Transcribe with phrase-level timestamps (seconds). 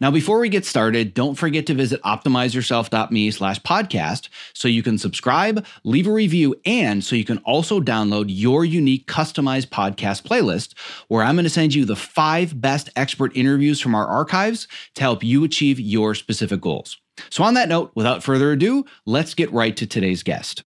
[0.00, 4.98] Now, before we get started, don't forget to visit optimizeyourself.me slash podcast so you can
[4.98, 10.74] subscribe, leave a review, and so you can also download your unique customized podcast playlist
[11.08, 15.02] where I'm going to send you the five best expert interviews from our archives to
[15.02, 16.98] help you achieve your specific goals.
[17.30, 20.62] So, on that note, without further ado, let's get right to today's guest.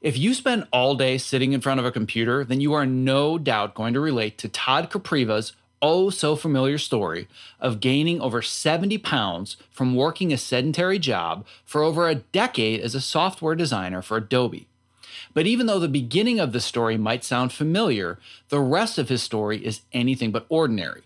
[0.00, 3.36] If you spend all day sitting in front of a computer, then you are no
[3.36, 7.28] doubt going to relate to Todd Kopriva's oh so familiar story
[7.60, 12.94] of gaining over 70 pounds from working a sedentary job for over a decade as
[12.94, 14.66] a software designer for Adobe.
[15.34, 19.22] But even though the beginning of the story might sound familiar, the rest of his
[19.22, 21.02] story is anything but ordinary.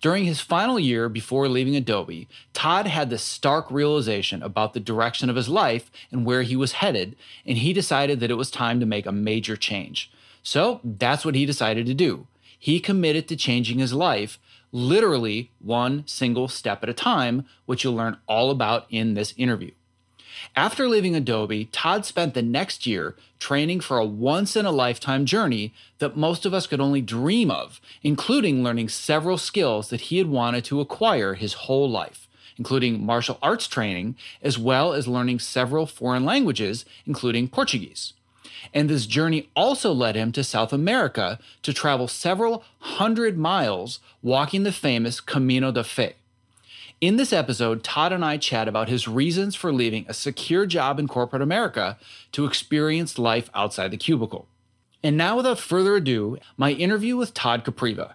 [0.00, 5.30] During his final year before leaving Adobe, Todd had the stark realization about the direction
[5.30, 7.14] of his life and where he was headed,
[7.46, 10.10] and he decided that it was time to make a major change.
[10.42, 12.26] So that's what he decided to do
[12.62, 14.38] he committed to changing his life
[14.70, 19.72] literally one single step at a time, which you'll learn all about in this interview.
[20.54, 25.26] After leaving Adobe, Todd spent the next year training for a once in a lifetime
[25.26, 30.18] journey that most of us could only dream of, including learning several skills that he
[30.18, 35.40] had wanted to acquire his whole life, including martial arts training, as well as learning
[35.40, 38.12] several foreign languages, including Portuguese.
[38.72, 44.62] And this journey also led him to South America to travel several hundred miles walking
[44.62, 46.14] the famous Camino de Fe.
[47.00, 51.00] In this episode, Todd and I chat about his reasons for leaving a secure job
[51.00, 51.98] in corporate America
[52.30, 54.46] to experience life outside the cubicle.
[55.02, 58.12] And now, without further ado, my interview with Todd Kopriva.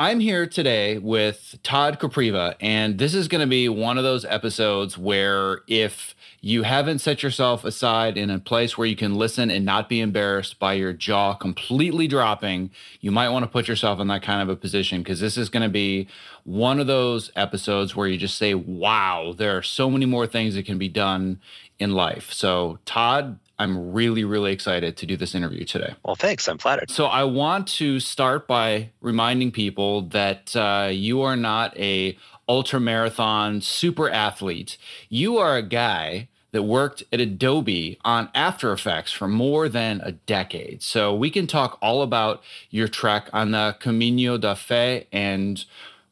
[0.00, 4.24] I'm here today with Todd Kopriva, and this is going to be one of those
[4.24, 9.50] episodes where if you haven't set yourself aside in a place where you can listen
[9.50, 12.70] and not be embarrassed by your jaw completely dropping,
[13.02, 15.50] you might want to put yourself in that kind of a position because this is
[15.50, 16.08] going to be
[16.44, 20.54] one of those episodes where you just say, wow, there are so many more things
[20.54, 21.38] that can be done
[21.78, 22.32] in life.
[22.32, 25.94] So, Todd, I'm really, really excited to do this interview today.
[26.02, 26.48] Well, thanks.
[26.48, 26.90] I'm flattered.
[26.90, 32.16] So, I want to start by reminding people that uh, you are not a
[32.48, 34.78] ultra marathon super athlete.
[35.10, 40.12] You are a guy that worked at Adobe on After Effects for more than a
[40.12, 40.82] decade.
[40.82, 45.64] So we can talk all about your trek on the Camino de Fe and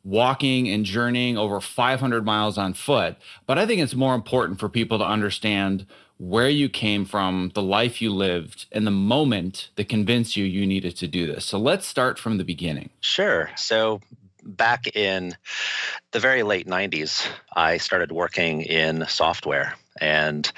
[0.05, 3.17] walking and journeying over 500 miles on foot.
[3.47, 5.87] But I think it's more important for people to understand
[6.19, 10.67] where you came from, the life you lived, and the moment that convinced you you
[10.67, 11.45] needed to do this.
[11.45, 12.91] So let's start from the beginning.
[13.01, 13.51] Sure.
[13.57, 14.01] So
[14.43, 15.37] back in
[16.11, 19.75] the very late 90s, I started working in software.
[20.01, 20.51] And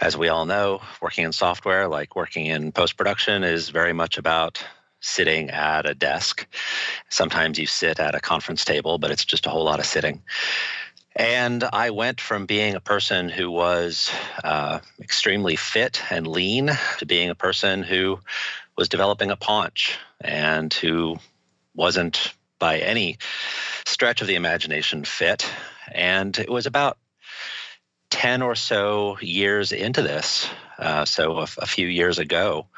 [0.00, 4.18] as we all know, working in software, like working in post production, is very much
[4.18, 4.62] about
[5.00, 6.46] sitting at a desk.
[7.08, 10.22] Sometimes you sit at a conference table, but it's just a whole lot of sitting.
[11.18, 14.08] And I went from being a person who was
[14.44, 18.20] uh, extremely fit and lean to being a person who
[18.76, 21.16] was developing a paunch and who
[21.74, 23.18] wasn't by any
[23.84, 25.44] stretch of the imagination fit.
[25.90, 26.98] And it was about
[28.10, 30.48] 10 or so years into this,
[30.78, 32.68] uh, so a, a few years ago,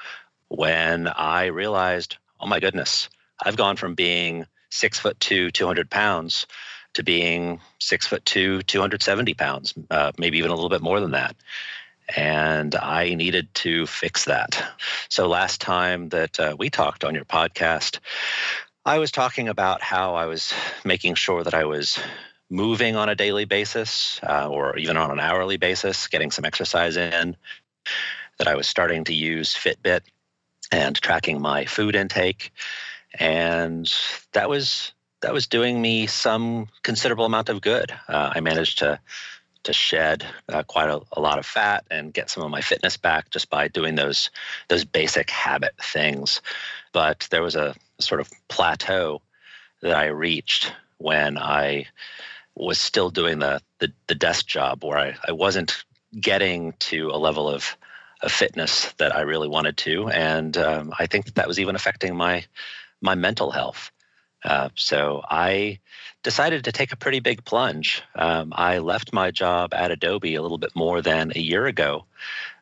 [0.49, 6.47] when I realized, oh my goodness, I've gone from being six foot two, 200 pounds,
[6.95, 11.13] to being six foot two, 270 pounds, uh, maybe even a little bit more than
[11.13, 11.37] that.
[12.17, 14.63] And I needed to fix that.
[15.09, 18.01] So last time that uh, we talked on your podcast,
[18.85, 20.53] I was talking about how I was
[20.85, 22.01] making sure that I was
[22.49, 26.97] moving on a daily basis uh, or even on an hourly basis, getting some exercise
[26.97, 27.37] in,
[28.39, 30.01] that I was starting to use Fitbit
[30.73, 32.53] and tracking my food intake.
[33.15, 33.93] And
[34.33, 37.93] that was that was doing me some considerable amount of good.
[38.09, 39.01] Uh, I managed to
[39.63, 42.97] to shed uh, quite a, a, lot of fat and get some of my fitness
[42.97, 44.31] back just by doing those
[44.69, 46.41] those basic habit things.
[46.93, 49.21] But there was a, a sort of plateau
[49.83, 51.87] that I reached when I
[52.55, 55.85] was still doing the the, the desk job where I, I wasn't
[56.19, 57.77] getting to a level of
[58.23, 61.75] of fitness that I really wanted to, and um, I think that, that was even
[61.75, 62.45] affecting my
[63.01, 63.91] my mental health.
[64.45, 65.81] Uh, so I
[66.23, 68.03] decided to take a pretty big plunge.
[68.15, 72.05] Um, I left my job at Adobe a little bit more than a year ago,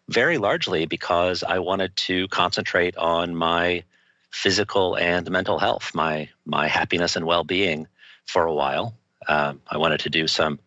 [0.09, 3.85] very largely because I wanted to concentrate on my
[4.31, 7.87] physical and mental health, my my happiness and well being
[8.27, 8.95] for a while.
[9.27, 10.59] Um, I wanted to do some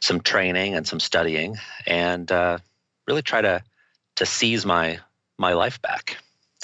[0.00, 2.58] some training and some studying, and uh,
[3.06, 3.62] really try to
[4.16, 4.98] to seize my
[5.38, 6.18] my life back.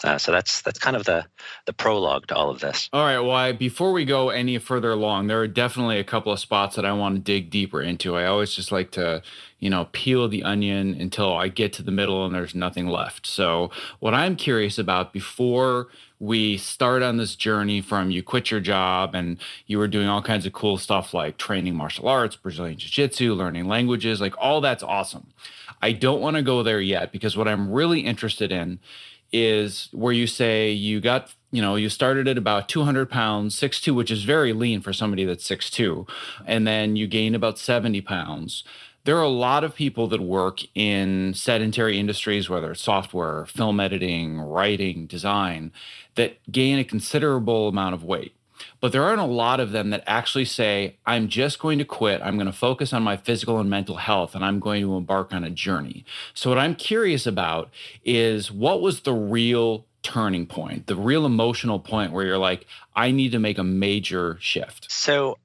[0.05, 1.25] Uh, so that's that's kind of the
[1.67, 2.89] the prologue to all of this.
[2.93, 3.21] All right.
[3.21, 6.77] Well, I, before we go any further along, there are definitely a couple of spots
[6.77, 8.17] that I want to dig deeper into.
[8.17, 9.23] I always just like to,
[9.59, 13.27] you know, peel the onion until I get to the middle and there's nothing left.
[13.27, 13.71] So,
[14.01, 15.89] what I'm curious about before
[16.19, 20.23] we start on this journey from you quit your job and you were doing all
[20.23, 24.61] kinds of cool stuff like training martial arts, Brazilian Jiu Jitsu, learning languages, like all
[24.61, 25.33] that's awesome.
[25.83, 28.79] I don't want to go there yet because what I'm really interested in
[29.33, 33.95] is where you say you got you know you started at about 200 pounds 6'2
[33.95, 36.09] which is very lean for somebody that's 6'2
[36.47, 38.65] and then you gain about 70 pounds.
[39.05, 43.81] There are a lot of people that work in sedentary industries whether it's software film
[43.81, 45.73] editing writing design
[46.15, 48.35] that gain a considerable amount of weight
[48.81, 52.21] but there aren't a lot of them that actually say, I'm just going to quit.
[52.23, 55.33] I'm going to focus on my physical and mental health, and I'm going to embark
[55.33, 56.05] on a journey.
[56.35, 57.71] So, what I'm curious about
[58.05, 63.11] is what was the real turning point, the real emotional point where you're like, I
[63.11, 64.91] need to make a major shift?
[64.91, 65.39] So,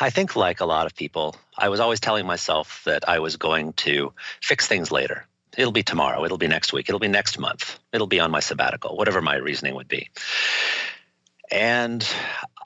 [0.00, 3.36] I think, like a lot of people, I was always telling myself that I was
[3.36, 5.26] going to fix things later.
[5.56, 6.24] It'll be tomorrow.
[6.24, 6.88] It'll be next week.
[6.88, 7.78] It'll be next month.
[7.92, 10.10] It'll be on my sabbatical, whatever my reasoning would be.
[11.50, 12.06] And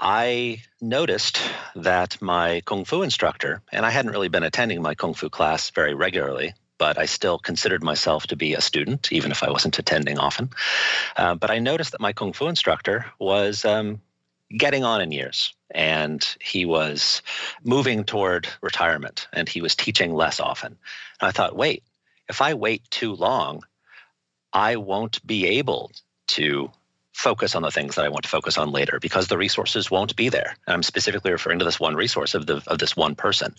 [0.00, 1.40] I noticed
[1.76, 5.70] that my Kung Fu instructor, and I hadn't really been attending my Kung Fu class
[5.70, 9.78] very regularly, but I still considered myself to be a student, even if I wasn't
[9.78, 10.50] attending often.
[11.16, 14.00] Uh, but I noticed that my Kung Fu instructor was um,
[14.56, 17.22] getting on in years and he was
[17.62, 20.76] moving toward retirement and he was teaching less often.
[21.20, 21.82] And I thought, wait,
[22.28, 23.62] if I wait too long,
[24.52, 25.92] I won't be able
[26.28, 26.70] to
[27.12, 30.16] focus on the things that I want to focus on later because the resources won't
[30.16, 30.56] be there.
[30.66, 33.54] And I'm specifically referring to this one resource of the of this one person.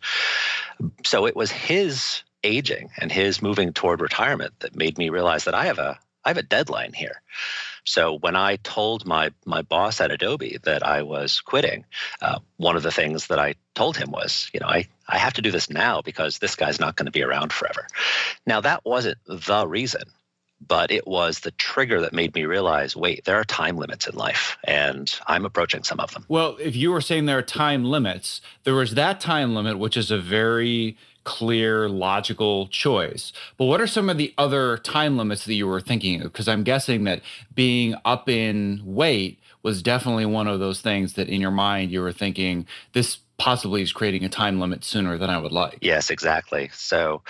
[1.03, 5.56] So it was his aging and his moving toward retirement that made me realize that
[5.56, 7.21] I have a I have a deadline here.
[7.83, 11.86] So when I told my my boss at Adobe that I was quitting,
[12.21, 15.33] uh, one of the things that I told him was, you know, I I have
[15.33, 17.87] to do this now because this guy's not going to be around forever.
[18.45, 20.04] Now that wasn't the reason
[20.68, 24.15] but it was the trigger that made me realize wait there are time limits in
[24.15, 26.25] life and i'm approaching some of them.
[26.27, 29.97] Well if you were saying there are time limits there was that time limit which
[29.97, 33.31] is a very clear logical choice.
[33.57, 36.31] But what are some of the other time limits that you were thinking of?
[36.31, 37.21] Because i'm guessing that
[37.53, 42.01] being up in weight was definitely one of those things that in your mind you
[42.01, 45.77] were thinking this possibly is creating a time limit sooner than i would like.
[45.81, 46.69] Yes exactly.
[46.73, 47.21] So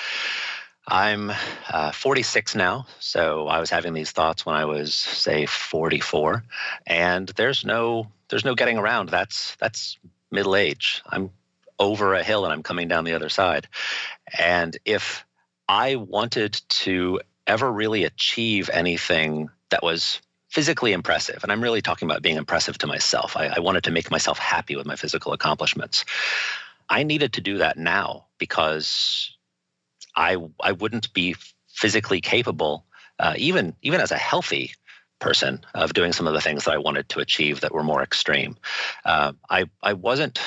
[0.88, 1.32] I'm
[1.72, 6.44] uh, 46 now, so I was having these thoughts when I was, say, 44,
[6.88, 9.10] and there's no there's no getting around.
[9.10, 9.98] That's that's
[10.32, 11.04] middle age.
[11.06, 11.32] I'm
[11.78, 13.68] over a hill and I'm coming down the other side.
[14.38, 15.26] And if
[15.68, 22.08] I wanted to ever really achieve anything that was physically impressive, and I'm really talking
[22.10, 25.34] about being impressive to myself, I, I wanted to make myself happy with my physical
[25.34, 26.06] accomplishments.
[26.90, 29.36] I needed to do that now because
[30.16, 31.36] I I wouldn't be
[31.70, 32.86] physically capable,
[33.20, 34.74] uh, even even as a healthy
[35.20, 38.04] person, of doing some of the things that I wanted to achieve that were more
[38.04, 38.58] extreme.
[39.06, 40.40] Uh, I I wasn't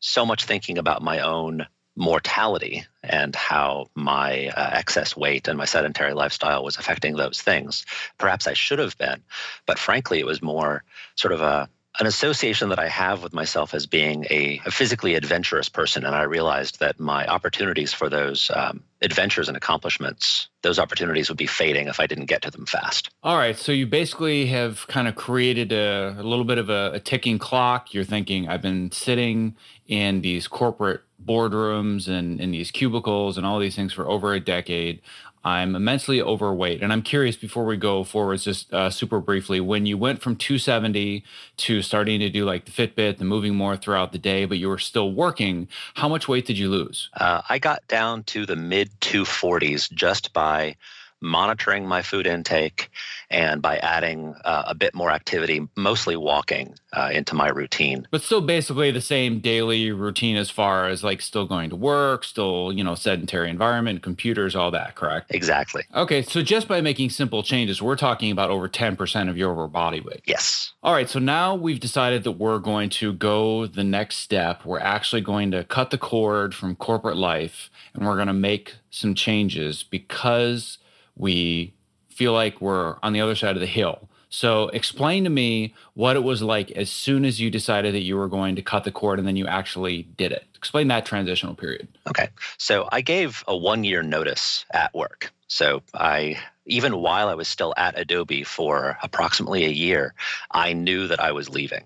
[0.00, 5.64] so much thinking about my own mortality and how my uh, excess weight and my
[5.64, 7.84] sedentary lifestyle was affecting those things.
[8.18, 9.24] Perhaps I should have been,
[9.66, 10.84] but frankly, it was more
[11.16, 11.68] sort of a
[12.00, 16.04] an association that I have with myself as being a, a, physically adventurous person.
[16.04, 21.38] And I realized that my opportunities for those um, adventures and accomplishments, those opportunities would
[21.38, 23.10] be fading if I didn't get to them fast.
[23.24, 23.56] All right.
[23.56, 27.38] So you basically have kind of created a, a little bit of a, a ticking
[27.38, 27.92] clock.
[27.92, 33.58] You're thinking, I've been sitting in these corporate boardrooms and in these cubicles and all
[33.58, 35.02] these things for over a decade.
[35.48, 36.82] I'm immensely overweight.
[36.82, 40.36] And I'm curious before we go forwards, just uh, super briefly, when you went from
[40.36, 41.24] 270
[41.58, 44.68] to starting to do like the Fitbit, the moving more throughout the day, but you
[44.68, 47.08] were still working, how much weight did you lose?
[47.14, 50.76] Uh, I got down to the mid 240s just by
[51.20, 52.90] monitoring my food intake
[53.30, 58.06] and by adding uh, a bit more activity, mostly walking, uh, into my routine.
[58.10, 62.24] But still, basically the same daily routine as far as like still going to work,
[62.24, 65.34] still, you know, sedentary environment, computers, all that, correct?
[65.34, 65.84] Exactly.
[65.94, 66.22] Okay.
[66.22, 70.00] So just by making simple changes, we're talking about over 10% of your overall body
[70.00, 70.22] weight.
[70.24, 70.72] Yes.
[70.82, 71.08] All right.
[71.08, 74.64] So now we've decided that we're going to go the next step.
[74.64, 78.76] We're actually going to cut the cord from corporate life and we're going to make
[78.90, 80.78] some changes because
[81.18, 81.74] we
[82.08, 84.08] feel like we're on the other side of the hill.
[84.30, 88.16] So explain to me what it was like as soon as you decided that you
[88.16, 90.44] were going to cut the cord and then you actually did it.
[90.54, 91.88] Explain that transitional period.
[92.08, 92.28] Okay.
[92.58, 95.32] So I gave a one year notice at work.
[95.46, 100.14] So I even while I was still at Adobe for approximately a year,
[100.50, 101.84] I knew that I was leaving.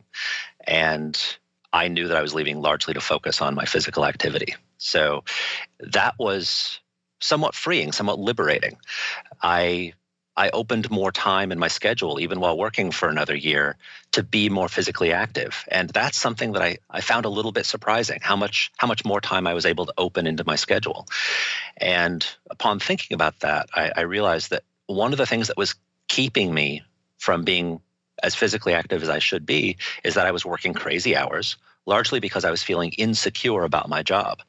[0.66, 1.18] And
[1.72, 4.56] I knew that I was leaving largely to focus on my physical activity.
[4.78, 5.22] So
[5.78, 6.80] that was
[7.22, 8.76] somewhat freeing, somewhat liberating.
[9.42, 9.94] I
[10.34, 13.76] I opened more time in my schedule, even while working for another year,
[14.12, 15.64] to be more physically active.
[15.68, 19.04] And that's something that I, I found a little bit surprising, how much how much
[19.04, 21.06] more time I was able to open into my schedule.
[21.76, 25.74] And upon thinking about that, I, I realized that one of the things that was
[26.08, 26.82] keeping me
[27.18, 27.80] from being
[28.22, 32.20] as physically active as I should be is that I was working crazy hours largely
[32.20, 34.42] because I was feeling insecure about my job.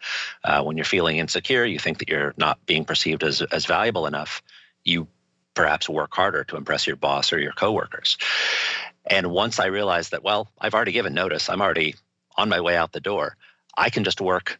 [0.44, 4.06] Uh, when you're feeling insecure, you think that you're not being perceived as, as valuable
[4.06, 4.42] enough.
[4.84, 5.08] You
[5.54, 8.18] perhaps work harder to impress your boss or your coworkers.
[9.06, 11.96] And once I realized that, well, I've already given notice, I'm already
[12.38, 13.38] on my way out the door,
[13.78, 14.60] I can just work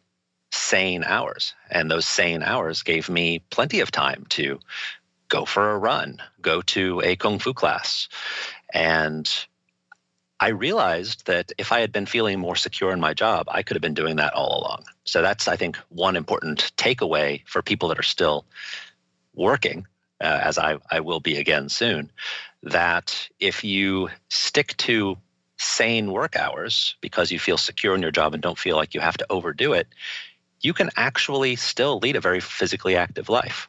[0.52, 1.54] sane hours.
[1.70, 4.60] And those sane hours gave me plenty of time to
[5.28, 8.08] go for a run, go to a kung fu class,
[8.72, 9.30] and
[10.40, 13.76] I realized that if I had been feeling more secure in my job, I could
[13.76, 14.84] have been doing that all along.
[15.04, 18.44] So that's, I think, one important takeaway for people that are still
[19.34, 19.86] working,
[20.20, 22.10] uh, as I, I will be again soon,
[22.62, 25.16] that if you stick to
[25.56, 29.00] sane work hours because you feel secure in your job and don't feel like you
[29.00, 29.86] have to overdo it,
[30.60, 33.68] you can actually still lead a very physically active life.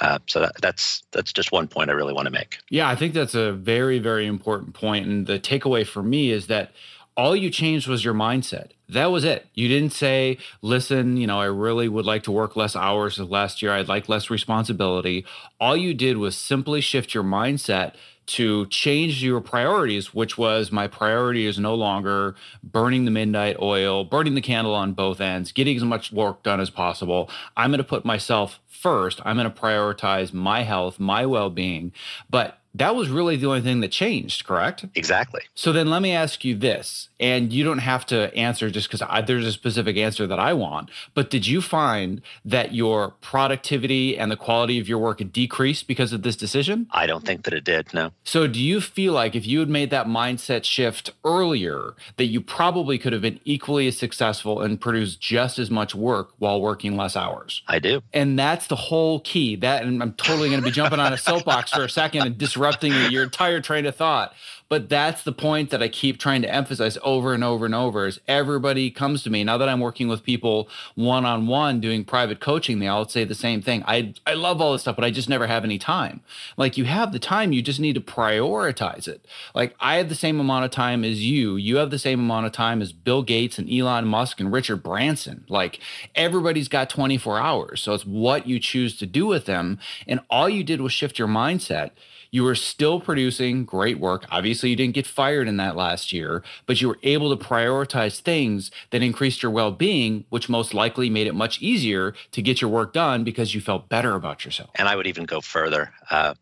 [0.00, 2.58] Uh, so that, that's that's just one point I really want to make.
[2.68, 6.48] Yeah, I think that's a very very important point, and the takeaway for me is
[6.48, 6.72] that
[7.16, 8.72] all you changed was your mindset.
[8.90, 9.46] That was it.
[9.54, 13.30] You didn't say, listen, you know, I really would like to work less hours than
[13.30, 13.72] last year.
[13.72, 15.24] I'd like less responsibility.
[15.58, 17.94] All you did was simply shift your mindset
[18.26, 24.04] to change your priorities, which was my priority is no longer burning the midnight oil,
[24.04, 27.30] burning the candle on both ends, getting as much work done as possible.
[27.56, 29.20] I'm going to put myself first.
[29.24, 31.92] I'm going to prioritize my health, my well being.
[32.30, 34.84] But that was really the only thing that changed, correct?
[34.94, 35.40] Exactly.
[35.54, 39.26] So then let me ask you this, and you don't have to answer just because
[39.26, 44.30] there's a specific answer that I want, but did you find that your productivity and
[44.30, 46.86] the quality of your work decreased because of this decision?
[46.90, 48.10] I don't think that it did, no.
[48.24, 52.40] So do you feel like if you had made that mindset shift earlier, that you
[52.40, 56.96] probably could have been equally as successful and produced just as much work while working
[56.96, 57.62] less hours?
[57.66, 58.02] I do.
[58.12, 59.56] And that's the whole key.
[59.56, 62.38] That, and I'm totally going to be jumping on a soapbox for a second and
[62.38, 64.34] disrupting your entire train of thought.
[64.68, 68.06] But that's the point that I keep trying to emphasize over and over and over
[68.06, 69.44] is everybody comes to me.
[69.44, 73.24] Now that I'm working with people one on one doing private coaching, they all say
[73.24, 73.84] the same thing.
[73.86, 76.20] I I love all this stuff, but I just never have any time.
[76.56, 79.24] Like you have the time, you just need to prioritize it.
[79.54, 81.56] Like I have the same amount of time as you.
[81.56, 84.82] You have the same amount of time as Bill Gates and Elon Musk and Richard
[84.82, 85.44] Branson.
[85.48, 85.78] Like
[86.16, 87.82] everybody's got 24 hours.
[87.82, 89.78] So it's what you choose to do with them.
[90.08, 91.90] And all you did was shift your mindset
[92.30, 94.24] you were still producing great work.
[94.30, 98.20] Obviously, you didn't get fired in that last year, but you were able to prioritize
[98.20, 102.60] things that increased your well being, which most likely made it much easier to get
[102.60, 104.70] your work done because you felt better about yourself.
[104.74, 105.92] And I would even go further.
[106.10, 106.34] Uh,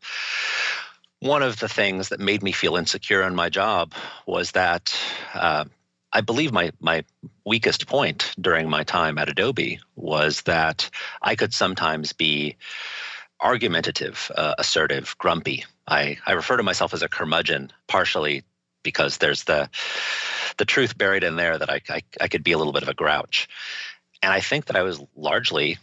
[1.21, 3.95] one of the things that made me feel insecure in my job
[4.26, 4.95] was that
[5.33, 5.64] uh,
[6.12, 7.05] I believe my my
[7.45, 10.88] weakest point during my time at Adobe was that
[11.23, 12.57] I could sometimes be
[13.41, 15.64] argumentative, uh, assertive, grumpy.
[15.87, 18.43] I, I refer to myself as a curmudgeon, partially
[18.83, 19.69] because there's the
[20.59, 22.88] the truth buried in there that I, I, I could be a little bit of
[22.88, 23.49] a grouch.
[24.23, 25.79] And I think that I was largely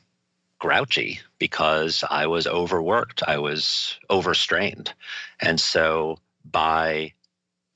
[0.59, 4.93] grouchy because I was overworked, I was overstrained.
[5.41, 7.13] And so by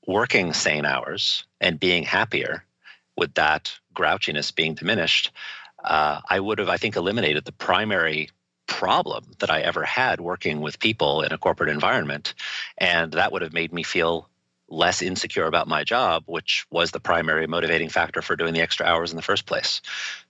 [0.06, 2.64] working sane hours and being happier
[3.16, 5.32] with that grouchiness being diminished,
[5.84, 8.30] uh, I would have, I think, eliminated the primary
[8.66, 12.34] problem that I ever had working with people in a corporate environment.
[12.78, 14.28] And that would have made me feel
[14.68, 18.84] less insecure about my job, which was the primary motivating factor for doing the extra
[18.84, 19.80] hours in the first place.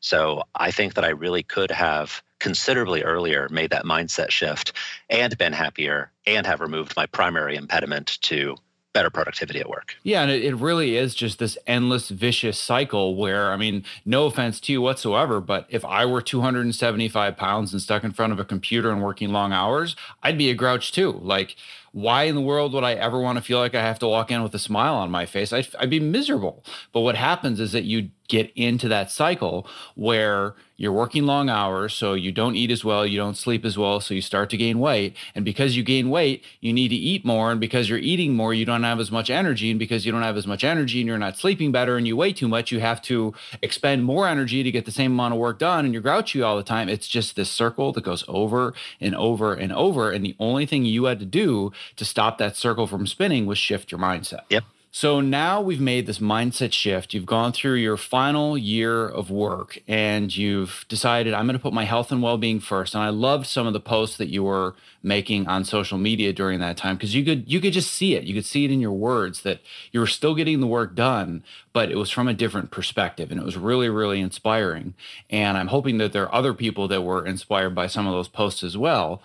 [0.00, 4.75] So I think that I really could have considerably earlier made that mindset shift
[5.09, 8.57] and been happier and have removed my primary impediment to
[8.97, 9.95] better productivity at work.
[10.05, 14.25] Yeah, and it, it really is just this endless vicious cycle where, I mean, no
[14.25, 18.41] offense to you whatsoever, but if I were 275 pounds and stuck in front of
[18.41, 21.12] a computer and working long hours, I'd be a grouch too.
[21.12, 21.57] Like,
[21.97, 24.31] why in the world would I ever want to feel like I have to walk
[24.31, 25.50] in with a smile on my face?
[25.50, 26.62] I'd, I'd be miserable.
[26.93, 31.95] But what happens is that you get into that cycle where you're working long hours,
[31.95, 34.59] so you don't eat as well, you don't sleep as well, so you start to
[34.59, 35.17] gain weight.
[35.35, 37.50] And because you gain weight, you need to eat more.
[37.50, 39.71] And because you're eating more, you don't have as much energy.
[39.71, 42.15] And because you don't have as much energy and you're not sleeping better and you
[42.15, 45.41] weigh too much, you have to expend more energy to get the same amount of
[45.41, 45.87] work done.
[45.87, 46.91] And you're grouchy all the time.
[46.91, 50.11] It's just this circle that goes over and over and over.
[50.11, 53.59] And the only thing you had to do to stop that circle from spinning was
[53.59, 54.40] shift your mindset.
[54.50, 54.64] Yep.
[54.97, 57.12] So now we've made this mindset shift.
[57.12, 61.75] You've gone through your final year of work and you've decided I'm going to put
[61.75, 62.95] my health and well-being first.
[62.95, 66.61] And I loved some of the posts that you were making on social media during
[66.61, 68.25] that time because you could you could just see it.
[68.25, 69.61] You could see it in your words that
[69.93, 73.38] you were still getting the work done, but it was from a different perspective and
[73.38, 74.95] it was really really inspiring.
[75.28, 78.28] And I'm hoping that there are other people that were inspired by some of those
[78.28, 79.21] posts as well.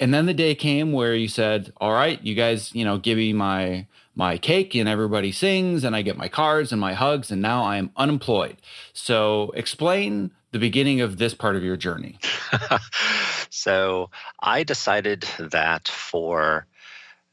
[0.00, 3.18] And then the day came where you said, "All right, you guys, you know, give
[3.18, 3.86] me my
[4.18, 7.62] my cake and everybody sings and I get my cards and my hugs and now
[7.62, 8.56] I am unemployed.
[8.92, 12.18] So explain the beginning of this part of your journey.
[13.50, 16.66] so I decided that for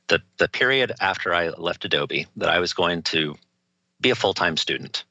[0.08, 3.36] the the period after I left Adobe that I was going to
[4.00, 5.06] be a full-time student.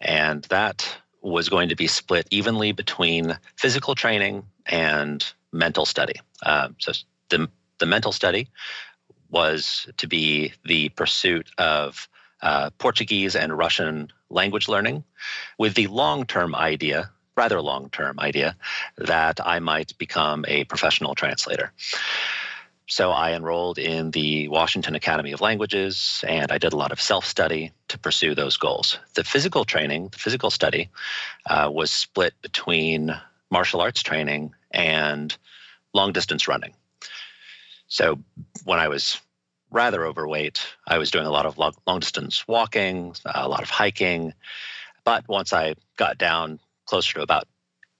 [0.00, 6.14] And that was going to be split evenly between physical training and mental study.
[6.42, 6.92] Uh, so
[7.28, 8.48] the the mental study
[9.30, 12.08] was to be the pursuit of
[12.42, 15.04] uh, Portuguese and Russian language learning
[15.58, 18.56] with the long term idea, rather long term idea,
[18.96, 21.72] that I might become a professional translator.
[22.86, 27.00] So I enrolled in the Washington Academy of Languages and I did a lot of
[27.00, 28.98] self study to pursue those goals.
[29.14, 30.90] The physical training, the physical study,
[31.46, 33.16] uh, was split between
[33.48, 35.36] martial arts training and
[35.92, 36.74] long distance running.
[37.88, 38.20] So
[38.64, 39.20] when I was
[39.70, 43.70] rather overweight, I was doing a lot of long, long distance walking, a lot of
[43.70, 44.34] hiking.
[45.04, 47.48] But once I got down closer to about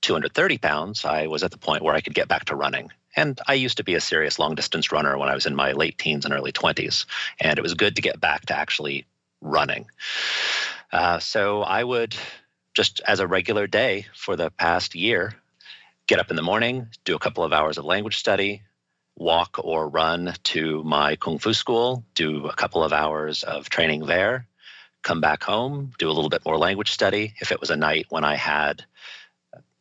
[0.02, 2.90] 230 pounds, I was at the point where I could get back to running.
[3.16, 5.72] And I used to be a serious long distance runner when I was in my
[5.72, 7.06] late teens and early 20s.
[7.40, 9.06] And it was good to get back to actually
[9.40, 9.86] running.
[10.92, 12.16] Uh, so I would
[12.74, 15.34] just as a regular day for the past year
[16.10, 18.62] get up in the morning, do a couple of hours of language study,
[19.14, 24.06] walk or run to my Kung Fu school, do a couple of hours of training
[24.06, 24.48] there,
[25.04, 27.34] come back home, do a little bit more language study.
[27.40, 28.84] If it was a night when I had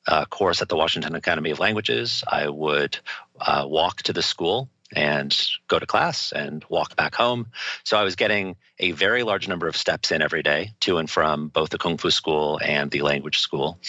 [0.05, 2.99] a course at the Washington Academy of Languages, I would
[3.41, 5.35] uh, walk to the school and
[5.67, 7.47] go to class and walk back home.
[7.83, 11.09] So I was getting a very large number of steps in every day to and
[11.09, 13.79] from both the Kung Fu school and the language school.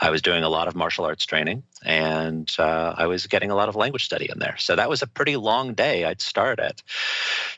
[0.00, 3.54] I was doing a lot of martial arts training and uh, I was getting a
[3.54, 4.56] lot of language study in there.
[4.58, 6.04] So that was a pretty long day.
[6.04, 6.82] I'd start at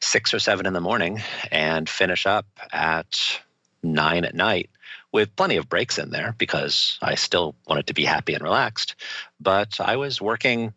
[0.01, 3.41] six or seven in the morning and finish up at
[3.83, 4.71] nine at night
[5.13, 8.97] with plenty of breaks in there because I still wanted to be happy and relaxed.
[9.41, 10.75] But I was working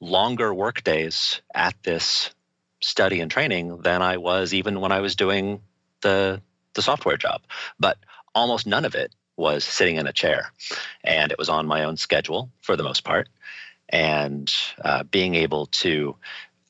[0.00, 2.30] longer work days at this
[2.80, 5.60] study and training than I was even when I was doing
[6.00, 6.40] the
[6.74, 7.42] the software job.
[7.78, 7.98] But
[8.34, 10.52] almost none of it was sitting in a chair,
[11.02, 13.28] and it was on my own schedule for the most part.
[13.88, 14.52] And
[14.84, 16.16] uh, being able to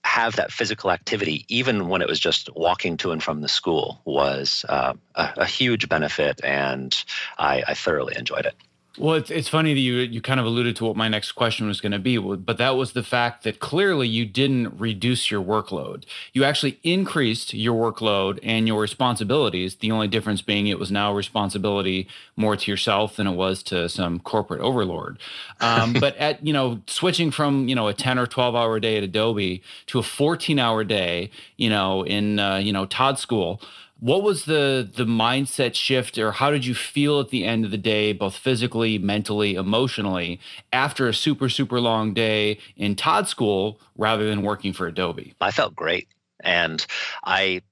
[0.04, 4.00] have that physical activity, even when it was just walking to and from the school,
[4.04, 6.96] was uh, a, a, huge benefit, and
[7.36, 8.54] I, I thoroughly enjoyed it.
[8.98, 11.68] Well, it's, it's funny that you you kind of alluded to what my next question
[11.68, 15.42] was going to be, but that was the fact that clearly you didn't reduce your
[15.42, 16.04] workload.
[16.32, 19.76] You actually increased your workload and your responsibilities.
[19.76, 23.88] The only difference being it was now responsibility more to yourself than it was to
[23.88, 25.18] some corporate overlord.
[25.60, 28.96] Um, but at you know switching from you know a ten or twelve hour day
[28.96, 33.60] at Adobe to a fourteen hour day, you know in uh, you know Todd School
[34.00, 37.72] What was the the mindset shift or how did you feel at the end of
[37.72, 40.40] the day both physically, mentally, emotionally
[40.72, 45.34] after a super super long day in Todd school rather than working for Adobe?
[45.40, 46.08] I felt great
[46.40, 46.86] and
[47.24, 47.62] I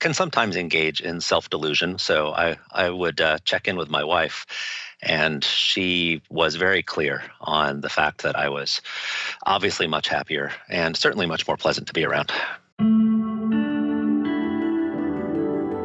[0.00, 1.98] can sometimes engage in self delusion.
[1.98, 4.46] So I, I would uh, check in with my wife,
[5.02, 8.80] and she was very clear on the fact that I was
[9.46, 12.32] obviously much happier and certainly much more pleasant to be around.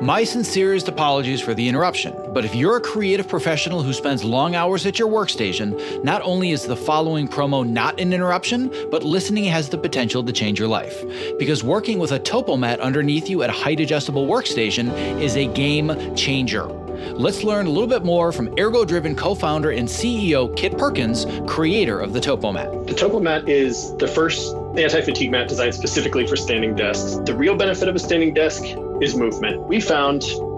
[0.05, 4.53] My sincerest apologies for the interruption, but if you're a creative professional who spends long
[4.53, 9.45] hours at your workstation, not only is the following promo not an interruption, but listening
[9.45, 11.03] has the potential to change your life.
[11.39, 16.15] Because working with a Topomat underneath you at a height adjustable workstation is a game
[16.15, 16.67] changer.
[17.13, 21.99] Let's learn a little bit more from Ergodriven co founder and CEO Kit Perkins, creator
[21.99, 22.85] of the Topomat.
[22.85, 27.15] The Topomat is the first anti fatigue mat designed specifically for standing desks.
[27.25, 28.63] The real benefit of a standing desk
[29.01, 29.61] is movement.
[29.67, 30.23] We found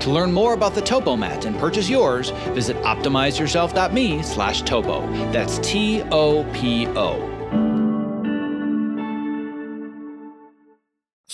[0.00, 5.06] To learn more about the Topo Mat and purchase yours, visit optimizeyourself.me slash topo.
[5.32, 7.35] That's T-O-P-O.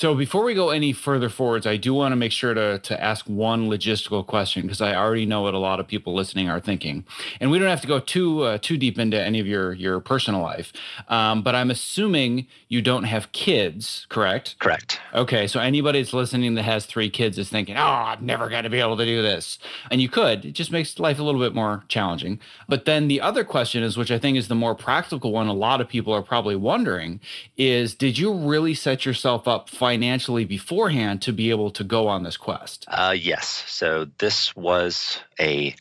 [0.02, 3.00] So before we go any further forwards, I do want to make sure to, to
[3.00, 6.58] ask one logistical question because I already know what a lot of people listening are
[6.58, 7.04] thinking,
[7.38, 10.00] and we don't have to go too uh, too deep into any of your your
[10.00, 10.72] personal life.
[11.06, 14.56] Um, but I'm assuming you don't have kids, correct?
[14.58, 14.98] Correct.
[15.14, 18.64] Okay, so anybody that's listening that has three kids is thinking, "Oh, I'm never going
[18.64, 20.44] to be able to do this," and you could.
[20.44, 22.40] It just makes life a little bit more challenging.
[22.68, 25.52] But then the other question is, which I think is the more practical one, a
[25.52, 27.20] lot of people are probably wondering,
[27.56, 29.68] is did you really set yourself up?
[29.92, 32.86] Financially beforehand to be able to go on this quest?
[32.88, 33.62] Uh, yes.
[33.66, 35.74] So this was a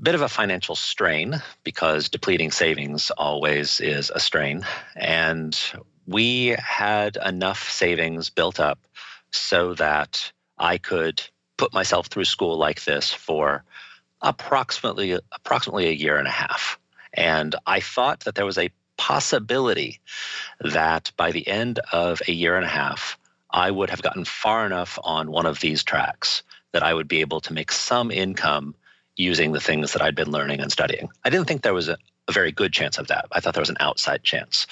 [0.00, 4.64] bit of a financial strain because depleting savings always is a strain.
[4.94, 5.58] And
[6.06, 8.78] we had enough savings built up
[9.32, 11.20] so that I could
[11.56, 13.64] put myself through school like this for
[14.22, 16.78] approximately approximately a year and a half.
[17.12, 20.00] And I thought that there was a possibility
[20.60, 23.18] that by the end of a year and a half,
[23.50, 27.20] I would have gotten far enough on one of these tracks that I would be
[27.20, 28.74] able to make some income
[29.16, 31.08] using the things that I'd been learning and studying.
[31.24, 31.96] I didn't think there was a,
[32.28, 33.26] a very good chance of that.
[33.32, 34.66] I thought there was an outside chance.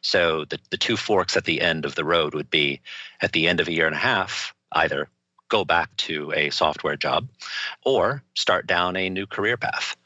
[0.00, 2.80] So the, the two forks at the end of the road would be
[3.20, 5.08] at the end of a year and a half, either
[5.48, 7.26] go back to a software job
[7.84, 9.96] or start down a new career path.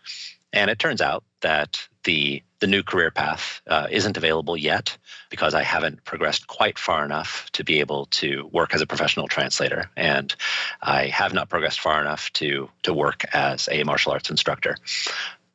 [0.52, 4.96] And it turns out that the the new career path uh, isn't available yet
[5.30, 9.26] because I haven't progressed quite far enough to be able to work as a professional
[9.26, 10.34] translator, and
[10.80, 14.76] I have not progressed far enough to to work as a martial arts instructor.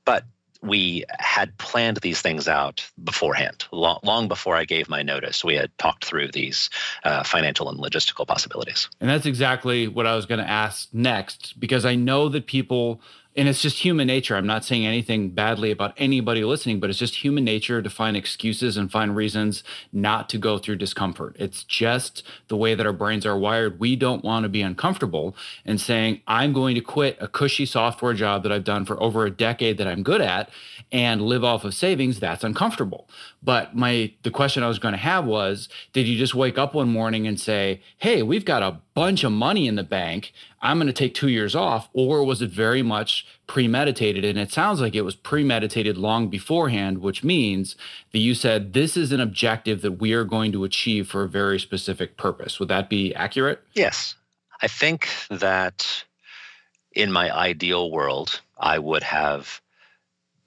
[0.04, 0.26] But
[0.62, 5.44] we had planned these things out beforehand, long, long before I gave my notice.
[5.44, 6.70] We had talked through these
[7.04, 8.90] uh, financial and logistical possibilities.
[9.00, 13.02] And that's exactly what I was going to ask next, because I know that people
[13.38, 14.36] and it's just human nature.
[14.36, 18.18] I'm not saying anything badly about anybody listening, but it's just human nature to find
[18.18, 21.36] excuses and find reasons not to go through discomfort.
[21.38, 23.80] It's just the way that our brains are wired.
[23.80, 28.16] We don't want to be uncomfortable and saying, I'm going to quit a cushy software
[28.16, 30.50] job that I've done for over a decade that I'm good at
[30.92, 32.20] and live off of savings.
[32.20, 33.08] That's uncomfortable.
[33.44, 36.74] But my the question I was going to have was, did you just wake up
[36.74, 40.34] one morning and say, "Hey, we've got a bunch of money in the bank.
[40.60, 44.26] I'm going to take 2 years off," or was it very much premeditated.
[44.26, 47.76] And it sounds like it was premeditated long beforehand, which means
[48.12, 51.30] that you said this is an objective that we are going to achieve for a
[51.30, 52.60] very specific purpose.
[52.60, 53.62] Would that be accurate?
[53.76, 54.16] Yes.
[54.64, 56.04] I think that
[56.92, 59.62] in my ideal world, I would have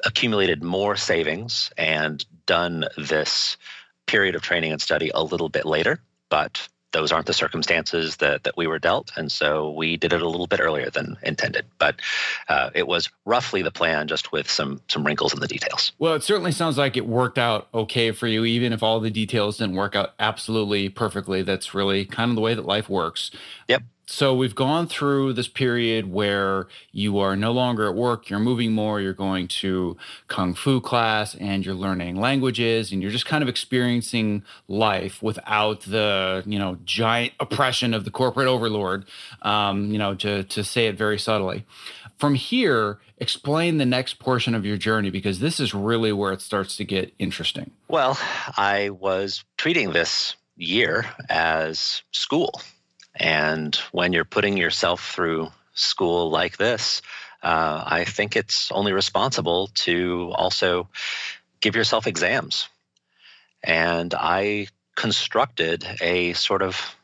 [0.04, 3.56] accumulated more savings and done this
[4.06, 6.02] period of training and study a little bit later.
[6.30, 9.12] But those aren't the circumstances that, that we were dealt.
[9.16, 11.66] And so we did it a little bit earlier than intended.
[11.78, 11.96] But
[12.48, 15.92] uh, it was roughly the plan, just with some some wrinkles in the details.
[15.98, 19.10] Well, it certainly sounds like it worked out okay for you, even if all the
[19.10, 21.42] details didn't work out absolutely perfectly.
[21.42, 23.30] That's really kind of the way that life works.
[23.68, 23.82] Yep.
[24.12, 28.72] So we've gone through this period where you are no longer at work, you're moving
[28.72, 29.96] more, you're going to
[30.26, 35.82] kung fu class and you're learning languages and you're just kind of experiencing life without
[35.82, 39.04] the, you know, giant oppression of the corporate overlord,
[39.42, 41.64] um, you know, to, to say it very subtly.
[42.18, 46.40] From here, explain the next portion of your journey because this is really where it
[46.40, 47.70] starts to get interesting.
[47.86, 48.18] Well,
[48.56, 52.60] I was treating this year as school
[53.20, 57.02] and when you're putting yourself through school like this,
[57.42, 60.88] uh, I think it's only responsible to also
[61.60, 62.68] give yourself exams.
[63.62, 66.96] And I constructed a sort of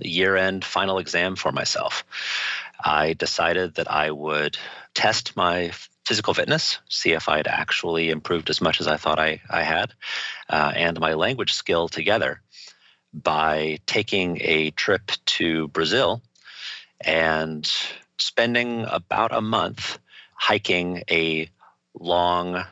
[0.00, 2.04] year end final exam for myself.
[2.78, 4.56] I decided that I would
[4.94, 5.72] test my
[6.04, 9.62] physical fitness, see if I had actually improved as much as I thought I, I
[9.62, 9.92] had,
[10.48, 12.42] uh, and my language skill together
[13.14, 16.20] by taking a trip to Brazil
[17.00, 17.70] and
[18.18, 19.98] spending about a month
[20.34, 21.48] hiking a
[21.98, 22.64] long,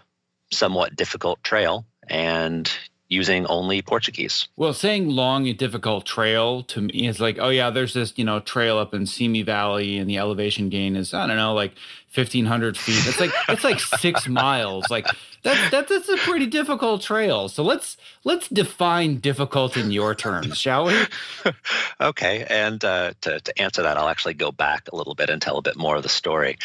[0.51, 2.71] somewhat difficult trail and
[3.09, 4.49] using only Portuguese.
[4.57, 8.25] Well, saying long and difficult trail to me is like, oh yeah, there's this, you
[8.25, 11.73] know, trail up in Simi Valley and the elevation gain is, I don't know, like
[12.15, 13.07] 1500 feet.
[13.07, 14.89] It's like, it's like six miles.
[14.91, 15.07] Like
[15.43, 17.49] that's, that's, a pretty difficult trail.
[17.49, 20.97] So let's, let's define difficult in your terms, shall we?
[22.01, 22.47] okay.
[22.49, 25.59] And uh, to, to answer that, I'll actually go back a little bit and tell
[25.59, 26.59] a bit more of the story.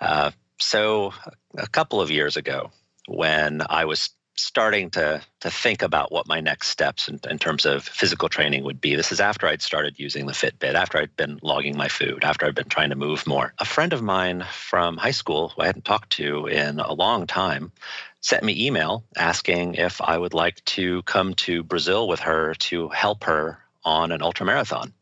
[0.00, 1.12] Uh, so
[1.56, 2.70] a couple of years ago,
[3.06, 7.66] when I was starting to to think about what my next steps in, in, terms
[7.66, 8.96] of physical training would be.
[8.96, 12.46] This is after I'd started using the Fitbit, after I'd been logging my food, after
[12.46, 13.52] I'd been trying to move more.
[13.58, 17.26] A friend of mine from high school, who I hadn't talked to in a long
[17.26, 17.72] time,
[18.20, 22.88] sent me email asking if I would like to come to Brazil with her to
[22.88, 24.92] help her on an ultra marathon.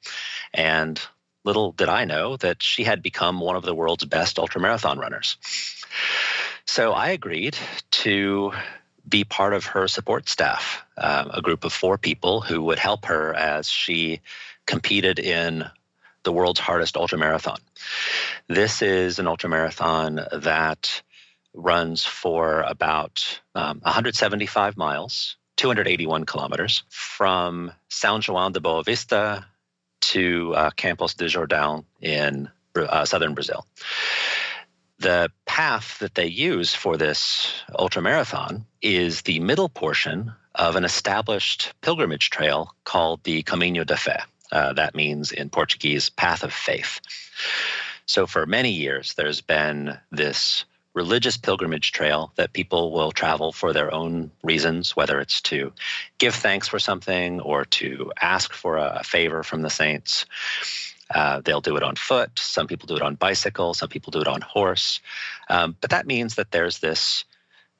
[0.53, 1.01] And
[1.45, 4.99] little did I know that she had become one of the world's best ultra marathon
[4.99, 5.37] runners.
[6.67, 7.57] So I agreed
[7.93, 8.53] to
[9.09, 13.07] be part of her support staff, uh, a group of four people who would help
[13.07, 14.21] her as she
[14.67, 15.65] competed in
[16.25, 17.59] the world's hardest ultramarathon.
[18.49, 21.03] This is an ultramarathon that
[21.55, 29.47] runs for about um, 175 miles, 281 kilometers, from São João da Boa Vista
[30.01, 33.67] to uh, Campos do Jordão in uh, southern Brazil.
[34.99, 41.75] The path that they use for this ultramarathon is the middle portion of an established
[41.83, 44.23] pilgrimage trail called the Caminho da Fé.
[44.51, 47.01] Uh, that means in Portuguese, path of faith.
[48.07, 53.75] So, for many years, there's been this religious pilgrimage trail that people will travel for
[53.75, 55.73] their own reasons, whether it's to
[56.17, 60.25] give thanks for something or to ask for a favor from the saints.
[61.11, 62.39] Uh, they'll do it on foot.
[62.39, 63.75] Some people do it on bicycle.
[63.75, 65.01] Some people do it on horse.
[65.49, 67.25] Um, but that means that there's this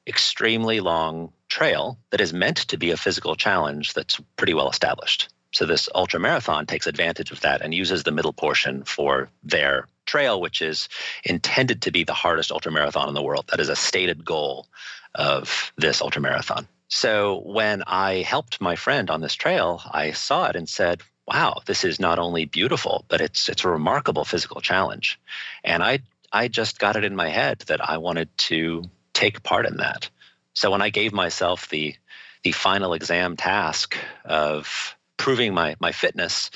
[0.07, 5.29] extremely long trail that is meant to be a physical challenge that's pretty well established.
[5.51, 9.87] So this ultra marathon takes advantage of that and uses the middle portion for their
[10.05, 10.87] trail, which is
[11.23, 13.45] intended to be the hardest ultra marathon in the world.
[13.49, 14.67] That is a stated goal
[15.15, 16.67] of this ultra marathon.
[16.89, 21.61] So when I helped my friend on this trail, I saw it and said, wow,
[21.65, 25.19] this is not only beautiful, but it's it's a remarkable physical challenge.
[25.63, 25.99] And I
[26.31, 30.09] I just got it in my head that I wanted to take part in that.
[30.53, 31.95] So when I gave myself the
[32.43, 36.49] the final exam task of proving my my fitness,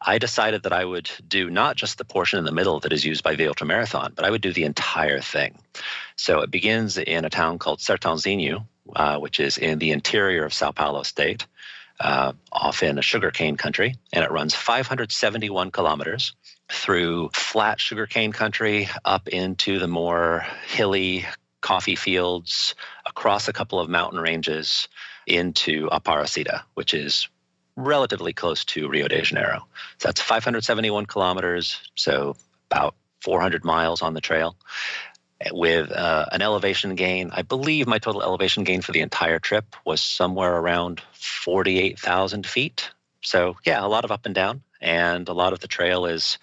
[0.00, 3.04] I decided that I would do not just the portion in the middle that is
[3.04, 5.58] used by the ultramarathon, but I would do the entire thing.
[6.16, 10.52] So it begins in a town called Sertãozinho, uh, which is in the interior of
[10.52, 11.46] Sao Paulo state
[12.02, 16.34] uh, off in a sugarcane country, and it runs 571 kilometers
[16.70, 21.24] through flat sugarcane country up into the more hilly
[21.60, 22.74] coffee fields,
[23.06, 24.88] across a couple of mountain ranges
[25.26, 27.28] into Aparecida, which is
[27.76, 29.66] relatively close to Rio de Janeiro.
[29.98, 32.36] So that's 571 kilometers, so
[32.68, 34.56] about 400 miles on the trail.
[35.50, 37.30] With uh, an elevation gain.
[37.32, 42.90] I believe my total elevation gain for the entire trip was somewhere around 48,000 feet.
[43.22, 44.62] So, yeah, a lot of up and down.
[44.80, 46.38] And a lot of the trail is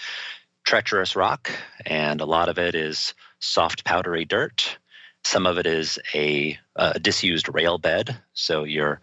[0.66, 1.52] treacherous rock,
[1.86, 4.78] and a lot of it is soft, powdery dirt.
[5.24, 8.18] Some of it is a, a, disused rail bed.
[8.34, 9.02] So you're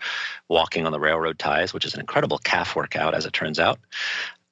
[0.48, 3.78] walking on the railroad ties, which is an incredible calf workout, as it turns out.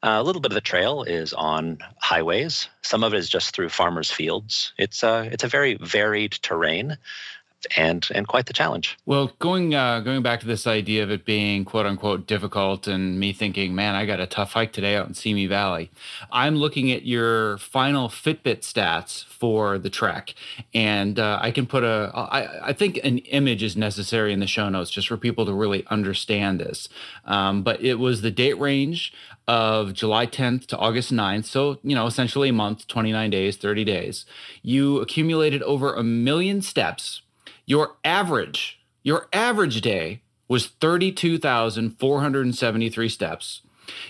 [0.07, 2.69] A little bit of the trail is on highways.
[2.83, 4.75] Some of it is just through farmers' fields.
[4.77, 6.99] It's a, uh, it's a very varied terrain
[7.77, 8.97] and and quite the challenge.
[9.07, 13.19] Well, going uh, going back to this idea of it being quote unquote difficult, and
[13.19, 15.91] me thinking, man, I got a tough hike today out in Simi Valley.
[16.33, 20.35] I'm looking at your final Fitbit stats for the trek,
[20.73, 22.11] and uh, I can put a.
[22.15, 25.53] I, I think an image is necessary in the show notes just for people to
[25.53, 26.89] really understand this.
[27.25, 29.13] Um, but it was the date range
[29.47, 31.45] of July 10th to August 9th.
[31.45, 34.27] So, you know, essentially a month, 29 days, 30 days.
[34.63, 37.23] You accumulated over a million steps
[37.67, 43.63] your average, your average day was 32,473 steps.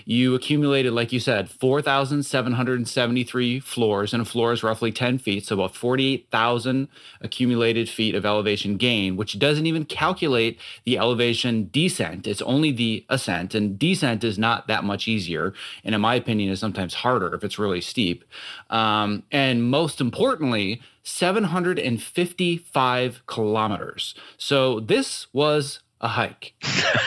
[0.05, 5.55] You accumulated, like you said, 4,773 floors, and a floor is roughly 10 feet, so
[5.55, 6.87] about 48,000
[7.21, 12.27] accumulated feet of elevation gain, which doesn't even calculate the elevation descent.
[12.27, 16.51] It's only the ascent, and descent is not that much easier, and in my opinion,
[16.51, 18.23] is sometimes harder if it's really steep.
[18.69, 24.15] Um, and most importantly, 755 kilometers.
[24.37, 26.53] So this was a hike.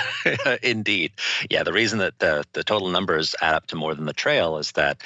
[0.62, 1.12] Indeed.
[1.51, 4.59] Yeah, the reason that the, the total numbers add up to more than the trail
[4.59, 5.03] is that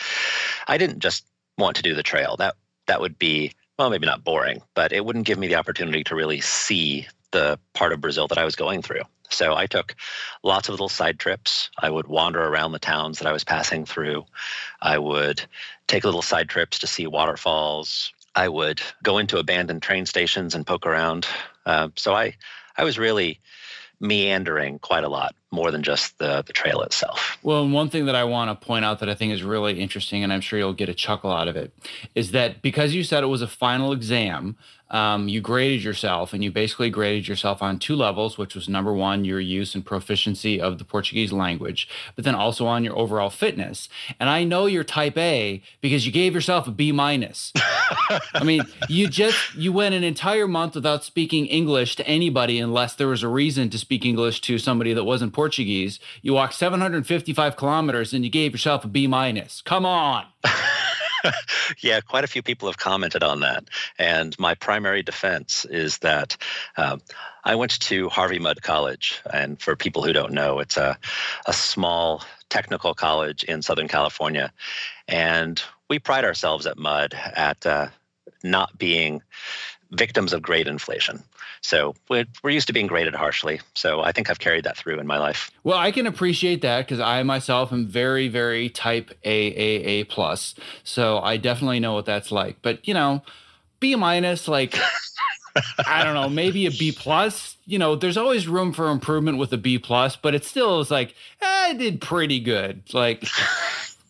[0.67, 1.25] I didn't just
[1.59, 2.37] want to do the trail.
[2.39, 2.55] That
[2.87, 6.15] that would be well, maybe not boring, but it wouldn't give me the opportunity to
[6.15, 9.03] really see the part of Brazil that I was going through.
[9.31, 9.97] So I took
[10.43, 11.71] lots of little side trips.
[11.79, 14.27] I would wander around the towns that I was passing through.
[14.83, 15.43] I would
[15.87, 20.67] take little side trips to see waterfalls, I would go into abandoned train stations and
[20.67, 21.27] poke around.
[21.67, 22.35] Uh, so I,
[22.77, 23.41] I was really
[24.03, 27.39] meandering quite a lot more than just the, the trail itself.
[27.43, 30.25] Well, one thing that I want to point out that I think is really interesting,
[30.25, 31.73] and I'm sure you'll get a chuckle out of it,
[32.15, 34.57] is that because you said it was a final exam,
[34.93, 38.93] um, you graded yourself and you basically graded yourself on two levels, which was number
[38.93, 43.31] one, your use and proficiency of the Portuguese language, but then also on your overall
[43.31, 43.89] fitness.
[44.21, 47.53] And I know you're type A because you gave yourself a B minus.
[48.35, 52.95] I mean, you just you went an entire month without speaking English to anybody unless
[52.95, 55.42] there was a reason to speak English to somebody that wasn't Portuguese.
[56.23, 59.63] You walked 755 kilometers and you gave yourself a B minus.
[59.63, 60.27] Come on.
[61.81, 63.65] yeah, quite a few people have commented on that.
[63.99, 66.37] And my primary defense is that
[66.77, 67.01] um,
[67.45, 69.21] I went to Harvey Mudd College.
[69.33, 70.99] And for people who don't know, it's a,
[71.47, 74.53] a small technical college in Southern California.
[75.09, 77.89] And we pride ourselves at Mudd at uh,
[78.43, 79.23] not being
[79.91, 81.23] victims of grade inflation.
[81.63, 83.61] So we're, we're used to being graded harshly.
[83.75, 85.51] So I think I've carried that through in my life.
[85.63, 90.55] Well, I can appreciate that because I myself am very, very type AAA plus.
[90.83, 92.57] So I definitely know what that's like.
[92.63, 93.23] But you know,
[93.79, 94.77] B minus, like
[95.87, 97.57] I don't know, maybe a B plus.
[97.65, 100.91] You know, there's always room for improvement with a B plus, but it still is
[100.91, 102.83] like eh, I did pretty good.
[102.93, 103.25] Like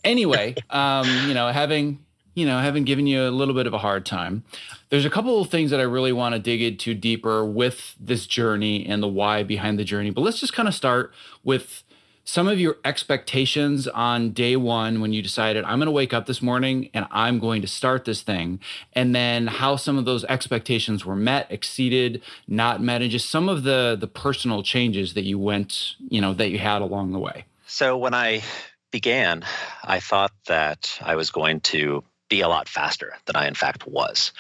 [0.05, 1.99] anyway, um, you know, having
[2.35, 4.45] you know, having given you a little bit of a hard time.
[4.93, 8.27] There's a couple of things that I really want to dig into deeper with this
[8.27, 10.11] journey and the why behind the journey.
[10.11, 11.83] But let's just kind of start with
[12.25, 16.27] some of your expectations on day one when you decided, I'm going to wake up
[16.27, 18.61] this morning and I'm going to start this thing.
[18.93, 23.49] And then how some of those expectations were met, exceeded, not met, and just some
[23.49, 27.19] of the the personal changes that you went, you know, that you had along the
[27.19, 27.47] way.
[27.67, 28.43] So when I
[28.91, 29.43] began,
[29.83, 33.87] I thought that I was going to be a lot faster than I, in fact,
[33.87, 34.33] was.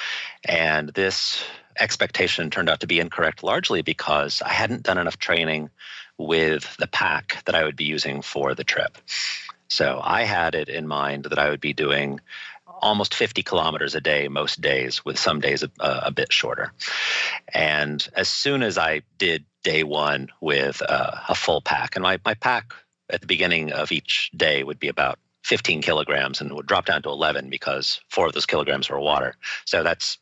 [0.46, 1.44] And this
[1.78, 5.68] expectation turned out to be incorrect largely because I hadn't done enough training
[6.16, 8.96] with the pack that I would be using for the trip.
[9.68, 12.20] So I had it in mind that I would be doing
[12.66, 16.72] almost 50 kilometers a day most days, with some days a, a bit shorter.
[17.52, 22.18] And as soon as I did day one with uh, a full pack, and my,
[22.24, 22.72] my pack
[23.10, 27.02] at the beginning of each day would be about 15 kilograms and would drop down
[27.02, 29.36] to 11 because four of those kilograms were water.
[29.64, 30.18] So that's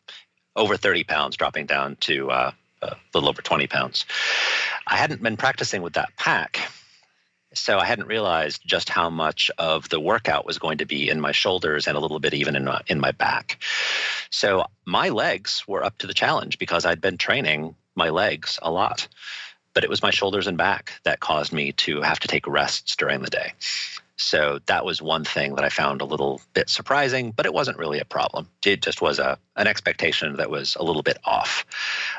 [0.56, 2.52] over 30 pounds dropping down to uh,
[2.82, 4.06] a little over 20 pounds.
[4.86, 6.58] I hadn't been practicing with that pack.
[7.52, 11.20] So I hadn't realized just how much of the workout was going to be in
[11.20, 13.60] my shoulders and a little bit even in my, in my back.
[14.30, 18.70] So my legs were up to the challenge because I'd been training my legs a
[18.70, 19.08] lot.
[19.74, 22.94] But it was my shoulders and back that caused me to have to take rests
[22.96, 23.52] during the day.
[24.20, 27.78] So that was one thing that I found a little bit surprising, but it wasn't
[27.78, 28.48] really a problem.
[28.64, 31.64] It just was a an expectation that was a little bit off.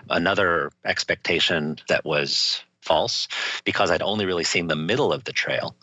[0.09, 3.27] Another expectation that was false
[3.63, 5.75] because I'd only really seen the middle of the trail.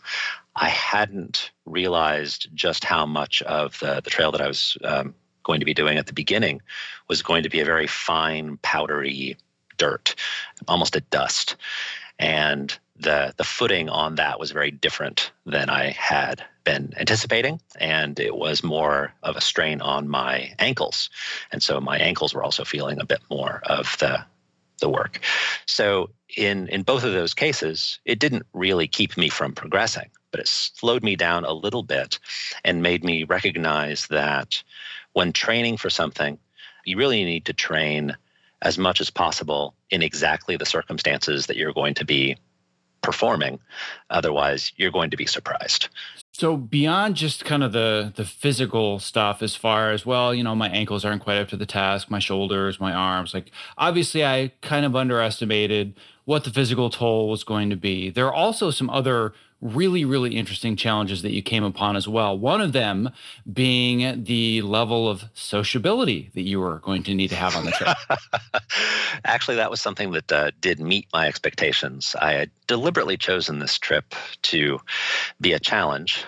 [0.55, 5.61] I hadn't realized just how much of the, the trail that I was um, going
[5.61, 6.61] to be doing at the beginning
[7.07, 9.37] was going to be a very fine, powdery
[9.77, 10.15] dirt,
[10.67, 11.55] almost a dust.
[12.19, 18.19] And the the footing on that was very different than I had been anticipating, and
[18.19, 21.09] it was more of a strain on my ankles,
[21.51, 24.23] and so my ankles were also feeling a bit more of the
[24.79, 25.19] the work.
[25.65, 30.41] So in in both of those cases, it didn't really keep me from progressing, but
[30.41, 32.19] it slowed me down a little bit
[32.63, 34.61] and made me recognize that
[35.13, 36.37] when training for something,
[36.85, 38.15] you really need to train
[38.61, 42.35] as much as possible in exactly the circumstances that you're going to be
[43.01, 43.59] performing.
[44.09, 45.89] Otherwise, you're going to be surprised.
[46.31, 50.55] So beyond just kind of the the physical stuff as far as well, you know,
[50.55, 54.53] my ankles aren't quite up to the task, my shoulders, my arms, like obviously I
[54.61, 55.95] kind of underestimated
[56.25, 58.09] what the physical toll was going to be.
[58.09, 62.37] There are also some other really, really interesting challenges that you came upon as well.
[62.37, 63.09] One of them
[63.51, 67.71] being the level of sociability that you were going to need to have on the
[67.71, 67.97] trip.
[69.25, 72.15] Actually, that was something that uh, did meet my expectations.
[72.19, 74.79] I had deliberately chosen this trip to
[75.41, 76.23] be a challenge.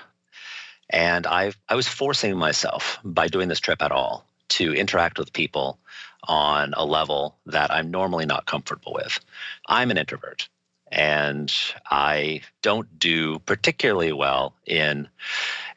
[0.90, 5.32] And I, I was forcing myself by doing this trip at all to interact with
[5.32, 5.80] people
[6.28, 9.20] on a level that I'm normally not comfortable with.
[9.68, 10.50] I'm an introvert.
[10.92, 11.52] And
[11.89, 15.08] I don't do particularly well in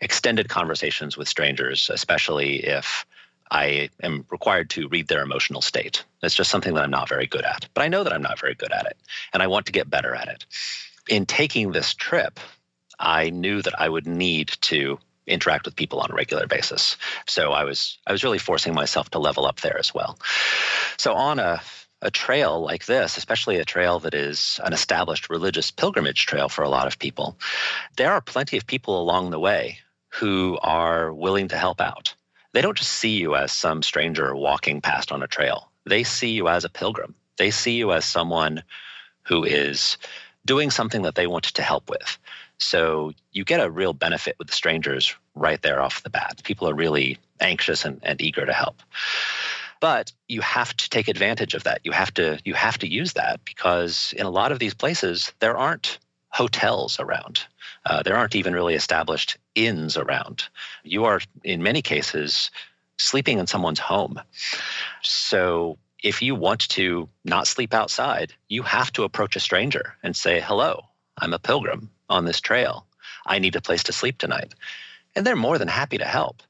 [0.00, 3.06] extended conversations with strangers, especially if
[3.50, 6.04] I am required to read their emotional state.
[6.22, 7.68] It's just something that I'm not very good at.
[7.74, 8.96] But I know that I'm not very good at it,
[9.32, 10.46] and I want to get better at it.
[11.08, 12.40] In taking this trip,
[12.98, 16.96] I knew that I would need to interact with people on a regular basis.
[17.26, 20.18] So I was I was really forcing myself to level up there as well.
[20.96, 21.60] So on a
[22.04, 26.62] a trail like this, especially a trail that is an established religious pilgrimage trail for
[26.62, 27.36] a lot of people,
[27.96, 29.78] there are plenty of people along the way
[30.10, 32.14] who are willing to help out.
[32.52, 36.30] They don't just see you as some stranger walking past on a trail, they see
[36.30, 37.14] you as a pilgrim.
[37.36, 38.62] They see you as someone
[39.22, 39.98] who is
[40.44, 42.16] doing something that they want to help with.
[42.58, 46.42] So you get a real benefit with the strangers right there off the bat.
[46.44, 48.80] People are really anxious and, and eager to help
[49.84, 51.82] but you have to take advantage of that.
[51.84, 55.34] You have to you have to use that because in a lot of these places
[55.40, 55.98] there aren't
[56.30, 57.44] hotels around.
[57.84, 60.44] Uh, there aren't even really established inns around.
[60.84, 62.50] You are in many cases
[62.96, 64.18] sleeping in someone's home.
[65.02, 70.16] So if you want to not sleep outside you have to approach a stranger and
[70.16, 70.80] say hello
[71.18, 72.86] i'm a pilgrim on this trail.
[73.26, 74.54] I need a place to sleep tonight.
[75.14, 76.42] And they're more than happy to help.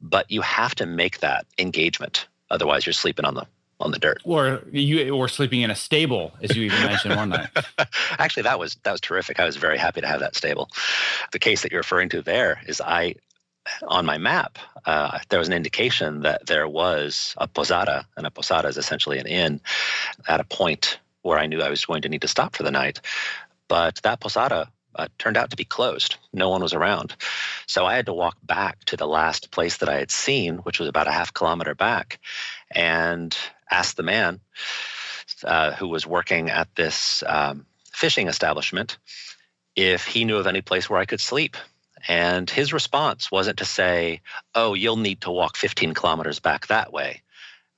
[0.00, 3.46] But you have to make that engagement Otherwise, you're sleeping on the
[3.80, 4.20] on the dirt.
[4.24, 7.48] Or you or sleeping in a stable, as you even mentioned one night.
[8.18, 9.40] Actually, that was that was terrific.
[9.40, 10.68] I was very happy to have that stable.
[11.32, 13.16] The case that you're referring to there is I
[13.86, 18.30] on my map, uh, there was an indication that there was a pousada, and a
[18.30, 19.60] pousada is essentially an inn
[20.28, 22.70] at a point where I knew I was going to need to stop for the
[22.70, 23.00] night.
[23.68, 26.16] But that pousada uh, turned out to be closed.
[26.32, 27.14] No one was around.
[27.66, 30.78] So I had to walk back to the last place that I had seen, which
[30.78, 32.20] was about a half kilometer back,
[32.70, 33.36] and
[33.70, 34.40] ask the man
[35.44, 38.98] uh, who was working at this um, fishing establishment
[39.74, 41.56] if he knew of any place where I could sleep.
[42.08, 44.20] And his response wasn't to say,
[44.54, 47.22] Oh, you'll need to walk 15 kilometers back that way,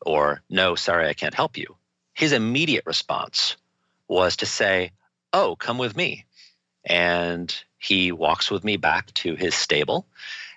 [0.04, 1.76] or No, sorry, I can't help you.
[2.14, 3.56] His immediate response
[4.08, 4.92] was to say,
[5.32, 6.24] Oh, come with me.
[6.84, 10.06] And he walks with me back to his stable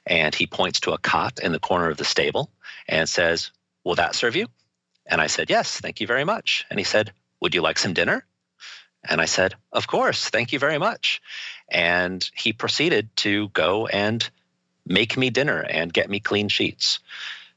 [0.05, 2.51] and he points to a cot in the corner of the stable
[2.87, 3.51] and says,
[3.83, 4.47] Will that serve you?
[5.05, 6.65] And I said, Yes, thank you very much.
[6.69, 7.11] And he said,
[7.41, 8.25] Would you like some dinner?
[9.03, 11.21] And I said, Of course, thank you very much.
[11.69, 14.27] And he proceeded to go and
[14.85, 16.99] make me dinner and get me clean sheets.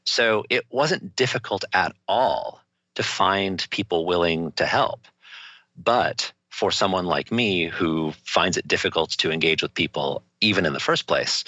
[0.03, 2.61] So it wasn't difficult at all
[2.95, 5.07] to find people willing to help.
[5.77, 10.73] But for someone like me who finds it difficult to engage with people even in
[10.73, 11.43] the first place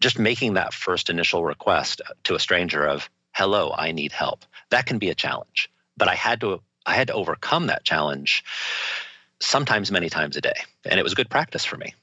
[0.00, 4.86] just making that first initial request to a stranger of hello i need help that
[4.86, 5.70] can be a challenge.
[5.96, 8.44] But i had to i had to overcome that challenge
[9.40, 11.94] sometimes many times a day and it was good practice for me.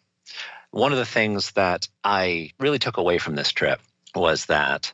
[0.72, 3.82] One of the things that i really took away from this trip
[4.14, 4.94] was that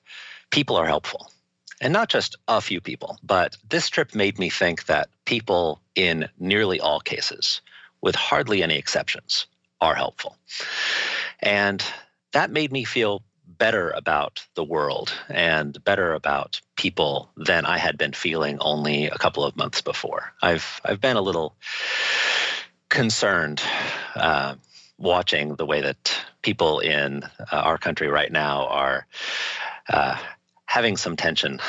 [0.50, 1.32] people are helpful
[1.82, 6.30] and not just a few people, but this trip made me think that people in
[6.40, 7.62] nearly all cases,
[8.02, 9.48] with hardly any exceptions,
[9.82, 10.38] are helpful.
[11.40, 11.84] And
[12.34, 17.98] that made me feel better about the world and better about people than I had
[17.98, 20.34] been feeling only a couple of months before.
[20.42, 21.56] I've I've been a little
[22.90, 23.62] concerned
[24.16, 24.56] uh,
[24.98, 29.08] watching the way that people in uh, our country right now are
[29.90, 30.18] uh,
[30.72, 31.60] having some tension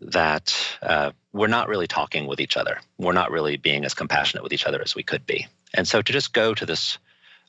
[0.00, 2.80] that uh, we're not really talking with each other.
[2.96, 5.46] We're not really being as compassionate with each other as we could be.
[5.74, 6.96] And so to just go to this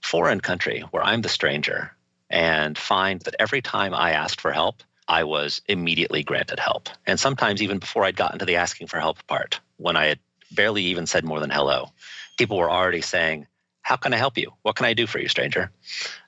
[0.04, 1.96] foreign country where I'm the stranger
[2.30, 6.90] and find that every time I asked for help, I was immediately granted help.
[7.08, 10.20] And sometimes even before I'd gotten to the asking for help part, when I had
[10.52, 11.94] barely even said more than hello,
[12.38, 13.48] people were already saying,
[13.84, 14.52] How can I help you?
[14.64, 15.72] What can I do for you, stranger?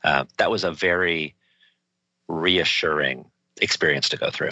[0.01, 1.35] Uh, that was a very
[2.29, 3.25] reassuring
[3.59, 4.51] experience to go through.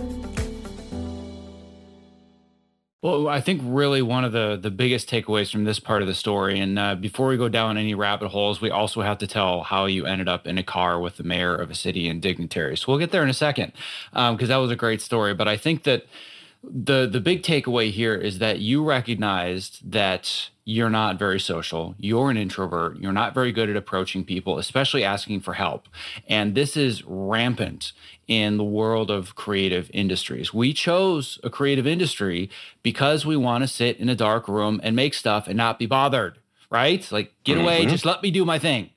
[3.02, 6.14] Well, I think really one of the the biggest takeaways from this part of the
[6.14, 9.62] story, and uh, before we go down any rabbit holes, we also have to tell
[9.62, 12.80] how you ended up in a car with the mayor of a city and dignitaries.
[12.80, 13.72] So we'll get there in a second,
[14.12, 15.32] because um, that was a great story.
[15.32, 16.04] But I think that
[16.62, 22.30] the the big takeaway here is that you recognized that you're not very social you're
[22.30, 25.88] an introvert you're not very good at approaching people especially asking for help.
[26.28, 27.92] And this is rampant
[28.28, 30.54] in the world of creative industries.
[30.54, 32.48] We chose a creative industry
[32.82, 35.86] because we want to sit in a dark room and make stuff and not be
[35.86, 36.38] bothered
[36.70, 37.10] right?
[37.10, 37.64] Like get mm-hmm.
[37.64, 38.90] away just let me do my thing.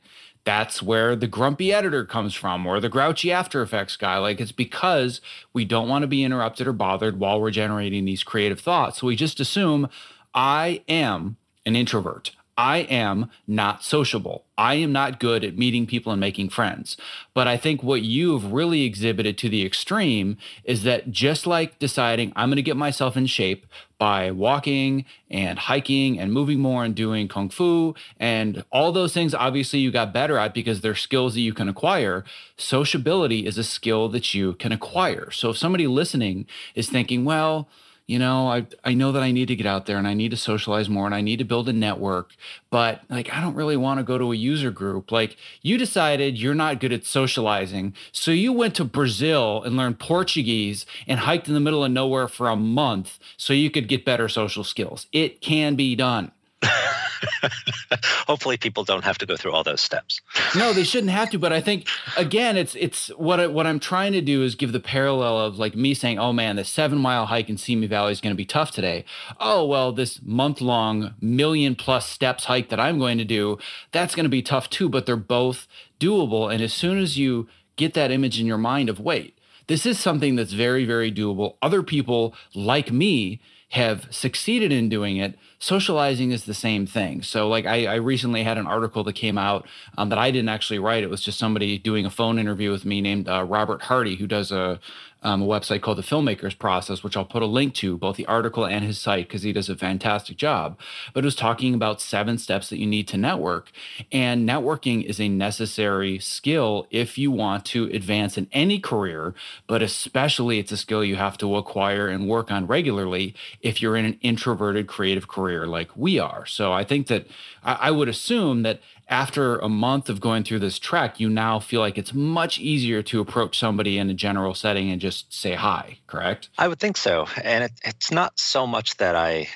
[0.45, 4.17] That's where the grumpy editor comes from or the grouchy after effects guy.
[4.19, 5.21] Like it's because
[5.53, 8.99] we don't want to be interrupted or bothered while we're generating these creative thoughts.
[8.99, 9.89] So we just assume
[10.35, 14.45] i am an introvert I am not sociable.
[14.57, 16.97] I am not good at meeting people and making friends.
[17.33, 22.31] But I think what you've really exhibited to the extreme is that just like deciding
[22.35, 23.65] I'm going to get myself in shape
[23.97, 29.33] by walking and hiking and moving more and doing kung fu and all those things,
[29.33, 32.23] obviously you got better at because they're skills that you can acquire.
[32.55, 35.31] Sociability is a skill that you can acquire.
[35.31, 36.45] So if somebody listening
[36.75, 37.67] is thinking, well,
[38.13, 40.29] you know, I I know that I need to get out there and I need
[40.29, 42.35] to socialize more and I need to build a network,
[42.69, 45.11] but like I don't really want to go to a user group.
[45.11, 49.97] Like you decided you're not good at socializing, so you went to Brazil and learned
[49.97, 54.05] Portuguese and hiked in the middle of nowhere for a month so you could get
[54.05, 55.07] better social skills.
[55.11, 56.31] It can be done.
[58.27, 60.21] Hopefully, people don't have to go through all those steps.
[60.55, 61.39] No, they shouldn't have to.
[61.39, 64.71] But I think again, it's it's what I, what I'm trying to do is give
[64.71, 68.11] the parallel of like me saying, "Oh man, the seven mile hike in Simi Valley
[68.11, 69.05] is going to be tough today."
[69.39, 73.57] Oh well, this month long million plus steps hike that I'm going to do,
[73.91, 74.89] that's going to be tough too.
[74.89, 75.67] But they're both
[75.99, 76.51] doable.
[76.51, 79.99] And as soon as you get that image in your mind of wait, this is
[79.99, 81.55] something that's very very doable.
[81.61, 83.41] Other people like me
[83.73, 87.23] have succeeded in doing it socializing is the same thing.
[87.23, 89.65] So, like, I, I recently had an article that came out
[89.97, 91.03] um, that I didn't actually write.
[91.03, 94.27] It was just somebody doing a phone interview with me named uh, Robert Hardy, who
[94.27, 94.79] does a,
[95.23, 98.25] um, a website called The Filmmakers Process, which I'll put a link to, both the
[98.25, 100.77] article and his site, because he does a fantastic job.
[101.13, 103.71] But it was talking about seven steps that you need to network.
[104.11, 109.33] And networking is a necessary skill if you want to advance in any career,
[109.67, 113.95] but especially it's a skill you have to acquire and work on regularly if you're
[113.95, 116.45] in an introverted creative career like we are.
[116.45, 117.27] So I think that
[117.63, 121.59] I, I would assume that after a month of going through this trek, you now
[121.59, 125.53] feel like it's much easier to approach somebody in a general setting and just say
[125.53, 126.49] hi, correct?
[126.57, 127.27] I would think so.
[127.43, 129.47] And it, it's not so much that I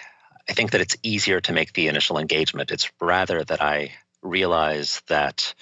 [0.49, 2.71] I think that it's easier to make the initial engagement.
[2.71, 5.53] It's rather that I realize that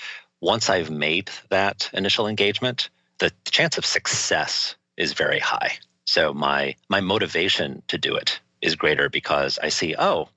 [0.42, 5.74] once I've made that initial engagement, the chance of success is very high.
[6.06, 10.30] So my my motivation to do it is greater because I see, oh,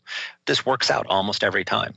[0.47, 1.95] this works out almost every time.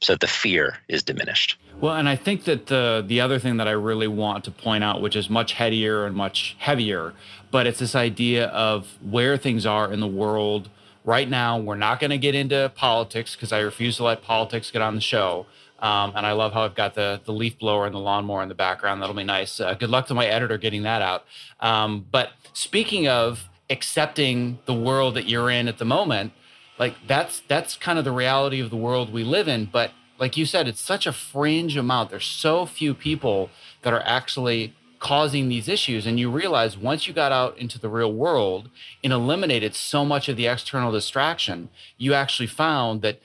[0.00, 1.58] So the fear is diminished.
[1.80, 4.82] Well, and I think that the the other thing that I really want to point
[4.82, 7.12] out, which is much headier and much heavier,
[7.50, 10.70] but it's this idea of where things are in the world
[11.04, 11.58] right now.
[11.58, 14.94] We're not going to get into politics because I refuse to let politics get on
[14.94, 15.46] the show.
[15.80, 18.48] Um, and I love how I've got the the leaf blower and the lawnmower in
[18.48, 19.00] the background.
[19.00, 19.60] That'll be nice.
[19.60, 21.24] Uh, good luck to my editor getting that out.
[21.60, 26.32] Um, but speaking of accepting the world that you're in at the moment,
[26.80, 29.66] like that's that's kind of the reality of the world we live in.
[29.66, 32.10] But like you said, it's such a fringe amount.
[32.10, 33.50] There's so few people
[33.82, 36.06] that are actually causing these issues.
[36.06, 38.70] And you realize once you got out into the real world
[39.04, 43.20] and eliminated so much of the external distraction, you actually found that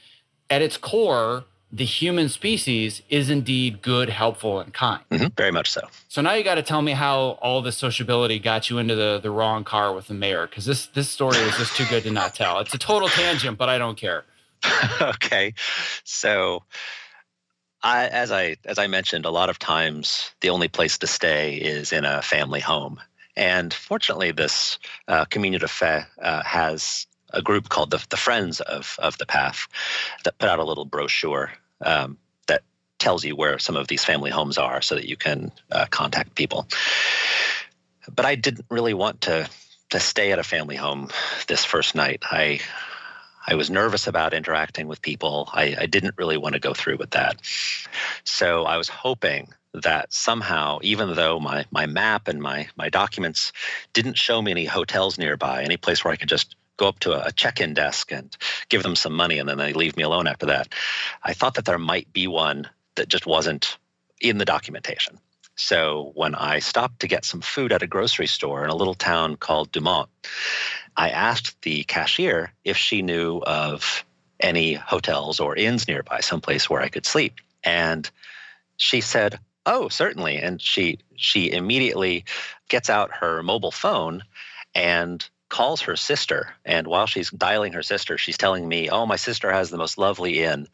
[0.49, 1.45] at its core,
[1.75, 5.03] the human species is indeed good, helpful, and kind.
[5.11, 5.81] Mm-hmm, very much so.
[6.07, 9.19] So now you got to tell me how all this sociability got you into the,
[9.21, 12.11] the wrong car with the mayor, because this this story is just too good to
[12.11, 12.59] not tell.
[12.59, 14.23] It's a total tangent, but I don't care.
[15.01, 15.53] okay,
[16.05, 16.63] so
[17.83, 21.55] I, as I as I mentioned, a lot of times the only place to stay
[21.55, 23.01] is in a family home,
[23.35, 28.61] and fortunately, this uh, Caminho da Fé uh, has a group called the, the Friends
[28.61, 29.67] of, of the Path
[30.23, 31.51] that put out a little brochure
[31.81, 32.17] um,
[32.47, 32.63] that
[32.99, 36.35] tells you where some of these family homes are so that you can uh, contact
[36.35, 36.67] people.
[38.13, 39.49] But I didn't really want to
[39.91, 41.09] to stay at a family home
[41.47, 42.23] this first night.
[42.23, 42.59] I
[43.47, 45.49] I was nervous about interacting with people.
[45.53, 47.39] I, I didn't really want to go through with that.
[48.23, 53.51] So I was hoping that somehow, even though my my map and my my documents
[53.93, 57.25] didn't show me any hotels nearby, any place where I could just go up to
[57.25, 58.35] a check-in desk and
[58.69, 60.73] give them some money and then they leave me alone after that.
[61.23, 63.77] I thought that there might be one that just wasn't
[64.21, 65.19] in the documentation.
[65.55, 68.93] So when I stopped to get some food at a grocery store in a little
[68.93, 70.09] town called Dumont,
[70.97, 74.03] I asked the cashier if she knew of
[74.39, 77.35] any hotels or inns nearby, someplace where I could sleep.
[77.63, 78.09] And
[78.77, 82.25] she said, "Oh, certainly." And she she immediately
[82.67, 84.23] gets out her mobile phone
[84.73, 86.53] and calls her sister.
[86.65, 89.97] And while she's dialing her sister, she's telling me, Oh, my sister has the most
[89.97, 90.67] lovely inn.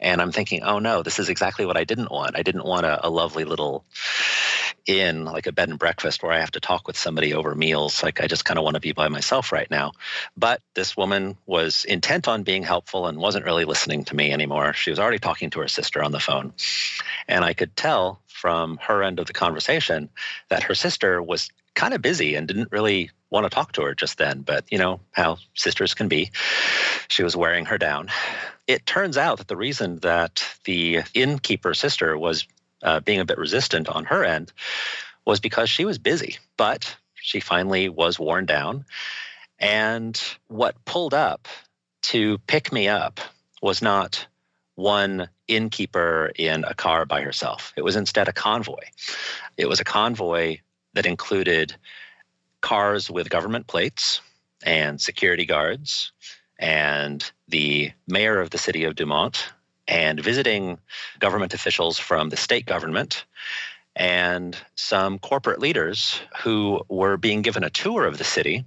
[0.00, 2.36] And I'm thinking, Oh, no, this is exactly what I didn't want.
[2.36, 3.84] I didn't want a, a lovely little
[4.86, 8.02] inn, like a bed and breakfast where I have to talk with somebody over meals.
[8.02, 9.92] Like, I just kind of want to be by myself right now.
[10.36, 14.72] But this woman was intent on being helpful and wasn't really listening to me anymore.
[14.72, 16.54] She was already talking to her sister on the phone.
[17.28, 20.08] And I could tell from her end of the conversation
[20.48, 23.94] that her sister was kind of busy and didn't really want to talk to her
[23.94, 26.30] just then, but you know how sisters can be.
[27.08, 28.08] She was wearing her down.
[28.66, 32.46] It turns out that the reason that the innkeeper sister was
[32.82, 34.52] uh, being a bit resistant on her end
[35.26, 38.84] was because she was busy, but she finally was worn down.
[39.58, 41.48] And what pulled up
[42.02, 43.20] to pick me up
[43.60, 44.26] was not
[44.76, 47.72] one innkeeper in a car by herself.
[47.76, 48.84] It was instead a convoy.
[49.56, 50.58] It was a convoy
[50.92, 51.74] that included
[52.64, 54.22] cars with government plates
[54.64, 56.12] and security guards
[56.58, 59.52] and the mayor of the city of Dumont
[59.86, 60.78] and visiting
[61.18, 63.26] government officials from the state government
[63.94, 68.64] and some corporate leaders who were being given a tour of the city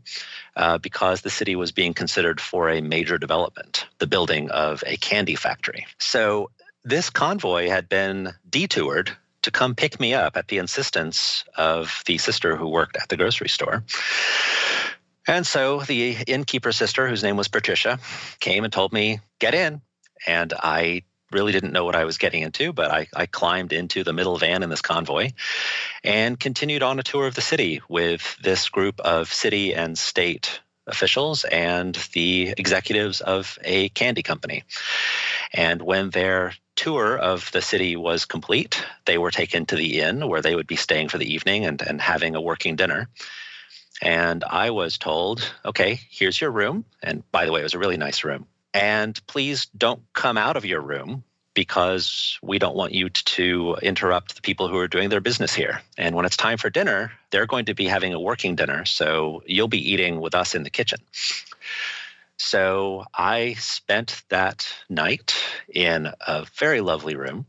[0.56, 4.98] uh, because the city was being considered for a major development, the building of a
[4.98, 5.88] candy factory.
[5.98, 6.52] So
[6.84, 9.18] this convoy had been detoured
[9.48, 13.16] to come pick me up at the insistence of the sister who worked at the
[13.16, 13.82] grocery store.
[15.26, 17.98] And so the innkeeper sister, whose name was Patricia,
[18.41, 19.82] came and told me, get in.
[20.26, 24.04] And I really didn't know what I was getting into, but I, I, climbed into
[24.04, 25.32] the middle van in this convoy
[26.04, 30.60] and continued on a tour of the city with this group of city and state
[30.88, 34.64] officials and the executives of a candy company.
[35.54, 40.28] And when their tour of the city was complete, they were taken to the inn
[40.30, 43.09] where they would be staying for the evening and, and having a working dinner.
[44.01, 46.86] And I was told, okay, here's your room.
[47.03, 48.45] And by the way, it was a really nice room.
[48.73, 51.23] And please don't come out of your room
[51.55, 55.82] because we don't want you to interrupt the people who are doing their business here.
[55.97, 58.86] And when it's time for dinner, they're going to be having a working dinner.
[58.86, 60.99] So you'll be eating with us in the kitchen.
[62.38, 65.35] So I spent that night
[65.67, 67.47] in a very lovely room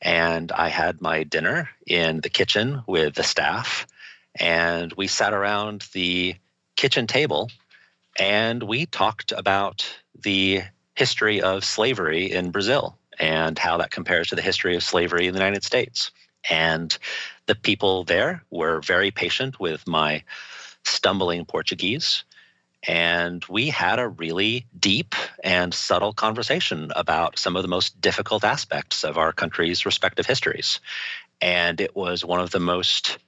[0.00, 3.86] and I had my dinner in the kitchen with the staff.
[4.34, 6.34] And we sat around the
[6.76, 7.50] kitchen table
[8.18, 9.86] and we talked about
[10.18, 10.62] the
[10.94, 15.34] history of slavery in Brazil and how that compares to the history of slavery in
[15.34, 16.10] the United States.
[16.48, 16.96] And
[17.46, 20.24] the people there were very patient with my
[20.84, 22.24] stumbling Portuguese.
[22.86, 25.14] And we had a really deep
[25.44, 30.80] and subtle conversation about some of the most difficult aspects of our country's respective histories.
[31.40, 33.18] And it was one of the most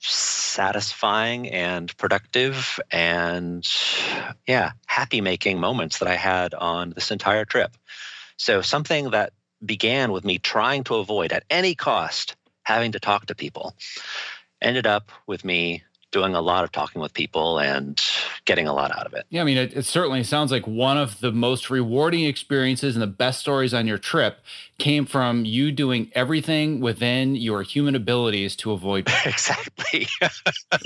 [0.00, 3.68] satisfying and productive and,
[4.46, 7.76] yeah, happy making moments that I had on this entire trip.
[8.36, 9.32] So, something that
[9.64, 12.34] began with me trying to avoid at any cost
[12.64, 13.74] having to talk to people
[14.60, 15.82] ended up with me
[16.12, 18.00] doing a lot of talking with people and
[18.44, 19.24] getting a lot out of it.
[19.30, 23.02] Yeah, I mean, it, it, certainly sounds like one of the most rewarding experiences and
[23.02, 24.38] the best stories on your trip
[24.78, 29.08] came from you doing everything within your human abilities to avoid.
[29.24, 30.06] exactly.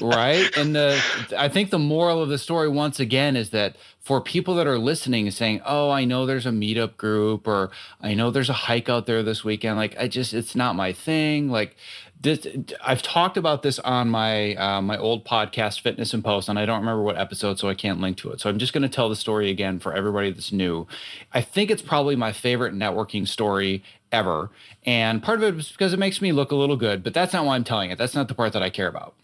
[0.00, 0.44] right.
[0.56, 1.02] And the,
[1.36, 4.78] I think the moral of the story, once again, is that for people that are
[4.78, 7.70] listening and saying, oh, I know there's a meetup group or
[8.00, 10.92] I know there's a hike out there this weekend, like, I just, it's not my
[10.92, 11.50] thing.
[11.50, 11.76] Like,
[12.20, 12.46] this,
[12.82, 16.64] I've talked about this on my uh, my old podcast, Fitness in Post, and I
[16.64, 18.40] don't remember what episode, so I can't link to it.
[18.40, 20.86] So I'm just going to tell the story again for everybody that's new.
[21.32, 24.50] I think it's probably my favorite networking story ever,
[24.84, 27.02] and part of it was because it makes me look a little good.
[27.02, 27.98] But that's not why I'm telling it.
[27.98, 29.14] That's not the part that I care about.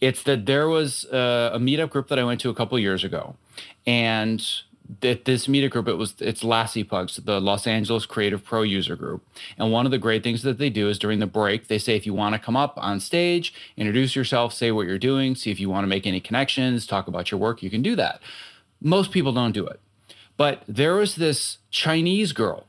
[0.00, 3.02] It's that there was a, a meetup group that I went to a couple years
[3.02, 3.34] ago,
[3.86, 4.42] and
[5.00, 8.96] that this media group it was it's Lassie Pugs, the Los Angeles Creative Pro user
[8.96, 9.26] group.
[9.58, 11.96] And one of the great things that they do is during the break, they say
[11.96, 15.50] if you want to come up on stage, introduce yourself, say what you're doing, see
[15.50, 18.20] if you want to make any connections, talk about your work, you can do that.
[18.80, 19.80] Most people don't do it.
[20.36, 22.66] But there was this Chinese girl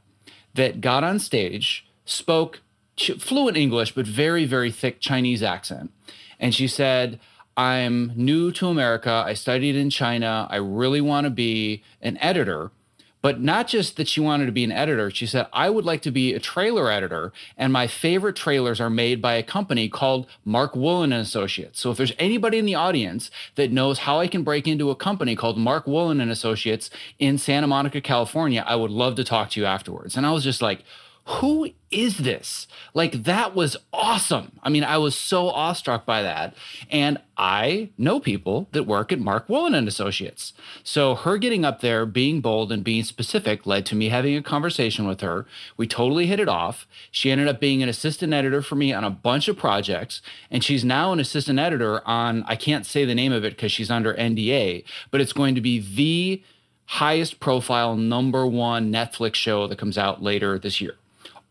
[0.54, 2.62] that got on stage, spoke
[2.98, 5.92] fluent English, but very, very thick Chinese accent.
[6.40, 7.20] And she said,
[7.58, 9.24] I'm new to America.
[9.26, 10.48] I studied in China.
[10.50, 12.72] I really want to be an editor.
[13.20, 15.10] But not just that she wanted to be an editor.
[15.10, 17.34] She said, I would like to be a trailer editor.
[17.58, 21.80] And my favorite trailers are made by a company called Mark Woollen and Associates.
[21.80, 24.96] So if there's anybody in the audience that knows how I can break into a
[24.96, 29.50] company called Mark Woollen and Associates in Santa Monica, California, I would love to talk
[29.52, 30.16] to you afterwards.
[30.16, 30.84] And I was just like,
[31.28, 32.68] who is this?
[32.94, 34.54] Like, that was awesome.
[34.64, 36.56] I mean, I was so awestruck by that.
[36.90, 40.54] And I know people that work at Mark Woollen and Associates.
[40.84, 44.42] So her getting up there, being bold and being specific led to me having a
[44.42, 45.46] conversation with her.
[45.76, 46.88] We totally hit it off.
[47.12, 50.22] She ended up being an assistant editor for me on a bunch of projects.
[50.50, 53.74] And she's now an assistant editor on, I can't say the name of it because
[53.74, 56.42] she's under NDA, but it's going to be the
[56.86, 60.96] highest profile number one Netflix show that comes out later this year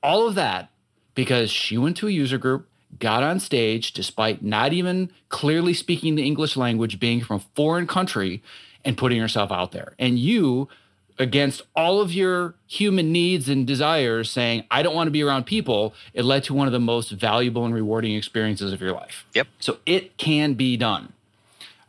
[0.07, 0.70] all of that
[1.16, 2.68] because she went to a user group,
[3.00, 7.88] got on stage despite not even clearly speaking the English language, being from a foreign
[7.88, 8.40] country,
[8.84, 9.94] and putting herself out there.
[9.98, 10.68] And you,
[11.18, 15.44] against all of your human needs and desires, saying, I don't want to be around
[15.44, 19.26] people, it led to one of the most valuable and rewarding experiences of your life.
[19.34, 19.48] Yep.
[19.59, 21.12] So it can be done.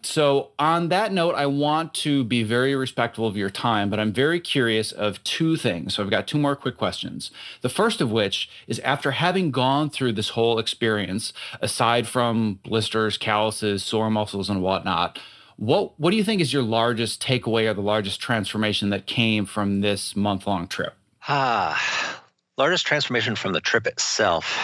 [0.03, 4.13] So, on that note, I want to be very respectful of your time, but I'm
[4.13, 5.95] very curious of two things.
[5.95, 7.31] So, I've got two more quick questions.
[7.61, 13.17] The first of which is after having gone through this whole experience, aside from blisters,
[13.17, 15.19] calluses, sore muscles, and whatnot,
[15.57, 19.45] what, what do you think is your largest takeaway or the largest transformation that came
[19.47, 20.93] from this month long trip?
[21.27, 22.21] Ah,
[22.57, 24.55] largest transformation from the trip itself.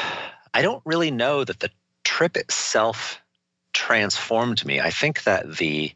[0.53, 1.71] I don't really know that the
[2.03, 3.19] trip itself
[3.73, 4.79] transformed me.
[4.79, 5.91] I think that the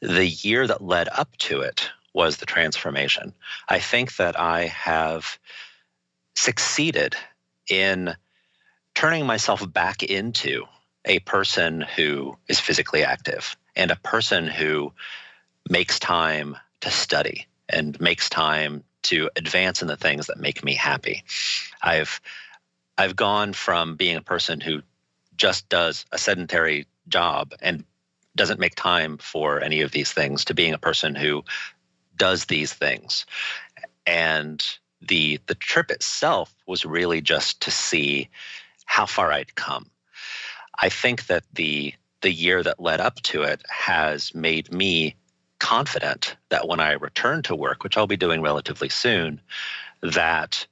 [0.00, 3.34] the year that led up to it was the transformation.
[3.68, 5.38] I think that I have
[6.34, 7.14] succeeded
[7.68, 8.14] in
[8.94, 10.64] turning myself back into
[11.04, 14.92] a person who is physically active and a person who
[15.68, 20.74] makes time to study and makes time to advance in the things that make me
[20.74, 21.24] happy.
[21.82, 22.20] I've
[22.98, 24.82] I've gone from being a person who
[25.36, 27.84] just does a sedentary job and
[28.36, 31.44] doesn't make time for any of these things to being a person who
[32.16, 33.26] does these things
[34.06, 38.28] and the the trip itself was really just to see
[38.86, 39.90] how far I'd come.
[40.78, 45.16] I think that the the year that led up to it has made me
[45.58, 49.40] confident that when I return to work, which I'll be doing relatively soon,
[50.02, 50.66] that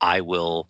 [0.00, 0.68] I will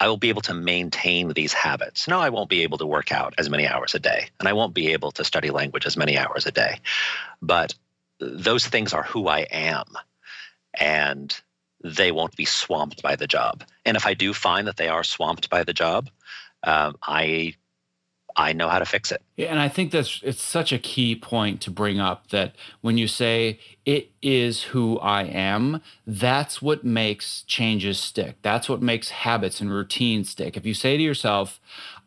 [0.00, 2.06] I will be able to maintain these habits.
[2.06, 4.52] No, I won't be able to work out as many hours a day, and I
[4.52, 6.80] won't be able to study language as many hours a day.
[7.42, 7.74] But
[8.20, 9.86] those things are who I am.
[10.78, 11.38] And
[11.82, 13.64] they won't be swamped by the job.
[13.84, 16.10] And if I do find that they are swamped by the job,
[16.62, 17.54] um, I
[18.38, 19.20] I know how to fix it.
[19.36, 22.96] Yeah, and I think that's it's such a key point to bring up that when
[22.96, 28.36] you say it is who I am, that's what makes changes stick.
[28.42, 30.56] That's what makes habits and routines stick.
[30.56, 31.58] If you say to yourself,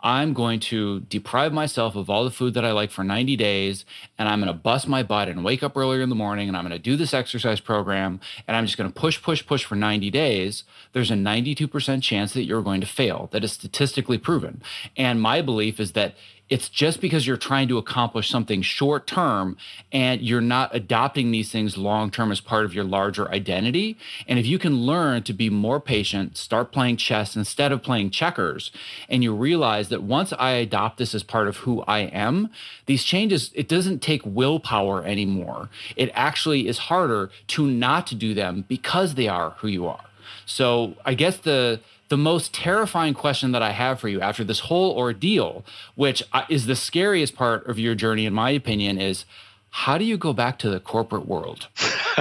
[0.04, 3.86] I'm going to deprive myself of all the food that I like for 90 days,
[4.18, 6.58] and I'm going to bust my butt and wake up earlier in the morning, and
[6.58, 9.64] I'm going to do this exercise program, and I'm just going to push, push, push
[9.64, 13.30] for 90 days, there's a 92% chance that you're going to fail.
[13.32, 14.62] That is statistically proven.
[14.98, 16.16] And my belief is that
[16.52, 19.56] it's just because you're trying to accomplish something short term
[19.94, 23.98] and you're not adopting these things long term as part of your larger identity.
[24.28, 28.10] And if you can learn to be more patient, start playing chess instead of playing
[28.10, 28.70] checkers,
[29.08, 32.50] and you realize that once I adopt this as part of who I am,
[32.86, 35.70] these changes, it doesn't take willpower anymore.
[35.96, 40.04] It actually is harder to not do them because they are who you are.
[40.46, 41.80] So I guess the
[42.12, 45.64] the most terrifying question that I have for you after this whole ordeal,
[45.96, 49.24] which is the scariest part of your journey, in my opinion, is
[49.70, 51.70] how do you go back to the corporate world?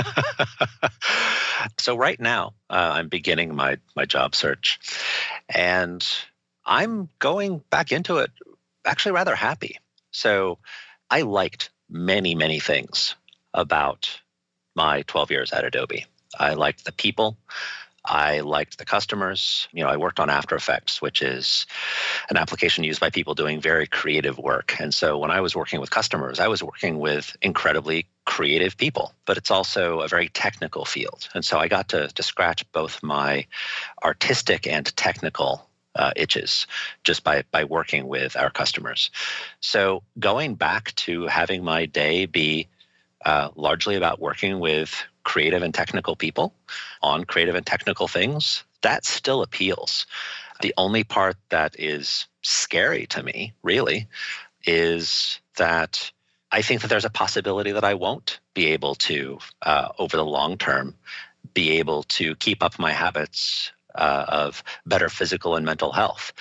[1.78, 4.78] so right now, uh, I'm beginning my my job search,
[5.53, 6.07] and
[6.64, 8.30] I'm going back into it
[8.86, 9.76] actually rather happy.
[10.12, 10.59] So
[11.11, 13.16] I liked many many things
[13.53, 14.20] about
[14.76, 16.07] my 12 years at Adobe.
[16.38, 17.36] I liked the people.
[18.05, 19.68] I liked the customers.
[19.72, 21.66] You know, I worked on After Effects, which is
[22.30, 24.76] an application used by people doing very creative work.
[24.80, 29.12] And so when I was working with customers, I was working with incredibly creative people,
[29.26, 31.28] but it's also a very technical field.
[31.34, 33.46] And so I got to, to scratch both my
[34.03, 36.66] artistic and technical uh, itches
[37.05, 39.11] just by by working with our customers.
[39.59, 42.68] So going back to having my day be
[43.24, 46.55] uh, largely about working with creative and technical people
[47.03, 50.07] on creative and technical things, that still appeals.
[50.62, 54.09] The only part that is scary to me, really,
[54.64, 56.11] is that
[56.53, 60.25] I think that there's a possibility that I won't be able to, uh, over the
[60.25, 60.95] long term,
[61.55, 66.33] be able to keep up my habits uh, of better physical and mental health.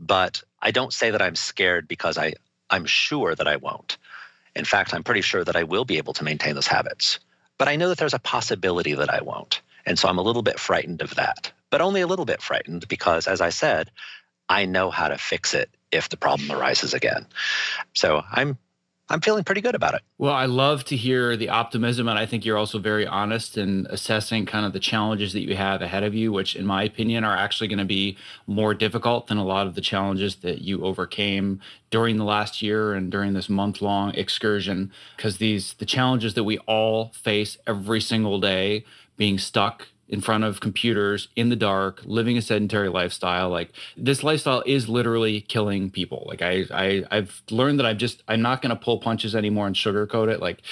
[0.00, 2.34] But I don't say that I'm scared because I,
[2.70, 3.98] I'm sure that I won't.
[4.54, 7.18] In fact, I'm pretty sure that I will be able to maintain those habits.
[7.58, 9.60] But I know that there's a possibility that I won't.
[9.84, 12.86] And so I'm a little bit frightened of that, but only a little bit frightened
[12.88, 13.90] because, as I said,
[14.48, 17.26] I know how to fix it if the problem arises again.
[17.94, 18.58] So I'm
[19.10, 20.02] I'm feeling pretty good about it.
[20.18, 22.08] Well, I love to hear the optimism.
[22.08, 25.56] And I think you're also very honest in assessing kind of the challenges that you
[25.56, 29.28] have ahead of you, which, in my opinion, are actually going to be more difficult
[29.28, 33.32] than a lot of the challenges that you overcame during the last year and during
[33.32, 34.92] this month long excursion.
[35.16, 38.84] Because these, the challenges that we all face every single day,
[39.16, 43.50] being stuck in front of computers in the dark, living a sedentary lifestyle.
[43.50, 46.24] Like this lifestyle is literally killing people.
[46.26, 49.66] Like I, I I've learned that I'm just I'm not going to pull punches anymore
[49.66, 50.40] and sugarcoat it.
[50.40, 50.62] Like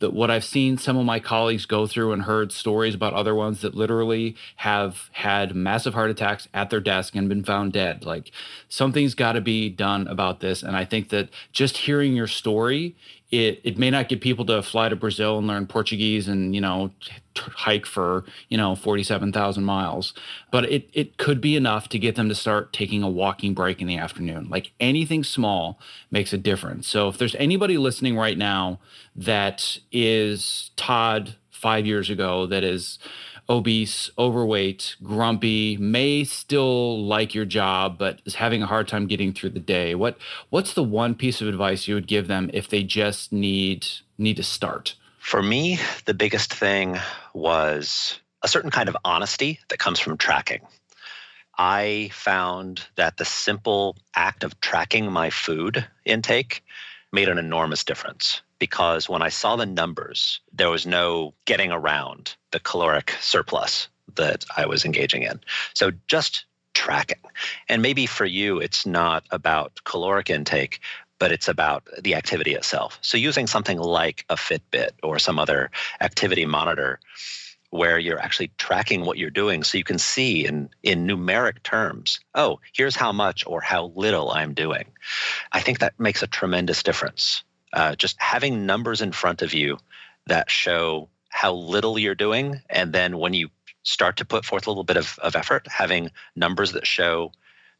[0.00, 3.34] that what I've seen some of my colleagues go through and heard stories about other
[3.34, 8.04] ones that literally have had massive heart attacks at their desk and been found dead.
[8.04, 8.30] Like
[8.68, 10.62] something's got to be done about this.
[10.62, 12.96] And I think that just hearing your story
[13.34, 16.60] it it may not get people to fly to Brazil and learn Portuguese and you
[16.60, 16.92] know
[17.36, 20.14] hike for you know 47,000 miles
[20.52, 23.80] but it it could be enough to get them to start taking a walking break
[23.80, 25.80] in the afternoon like anything small
[26.10, 28.78] makes a difference so if there's anybody listening right now
[29.16, 32.98] that is Todd 5 years ago that is
[33.48, 39.32] obese, overweight, grumpy, may still like your job but is having a hard time getting
[39.32, 39.94] through the day.
[39.94, 40.18] What
[40.50, 43.86] what's the one piece of advice you would give them if they just need
[44.18, 44.94] need to start?
[45.18, 46.98] For me, the biggest thing
[47.32, 50.60] was a certain kind of honesty that comes from tracking.
[51.56, 56.62] I found that the simple act of tracking my food intake
[57.12, 62.34] made an enormous difference because when I saw the numbers, there was no getting around
[62.50, 65.40] the caloric surplus that I was engaging in.
[65.74, 67.20] So just tracking.
[67.68, 70.80] And maybe for you, it's not about caloric intake,
[71.18, 72.98] but it's about the activity itself.
[73.02, 77.00] So using something like a Fitbit or some other activity monitor
[77.68, 82.18] where you're actually tracking what you're doing so you can see in, in numeric terms,
[82.34, 84.86] oh, here's how much or how little I'm doing.
[85.52, 87.42] I think that makes a tremendous difference.
[87.74, 89.76] Uh, just having numbers in front of you
[90.26, 92.62] that show how little you're doing.
[92.70, 93.48] And then when you
[93.82, 97.32] start to put forth a little bit of, of effort, having numbers that show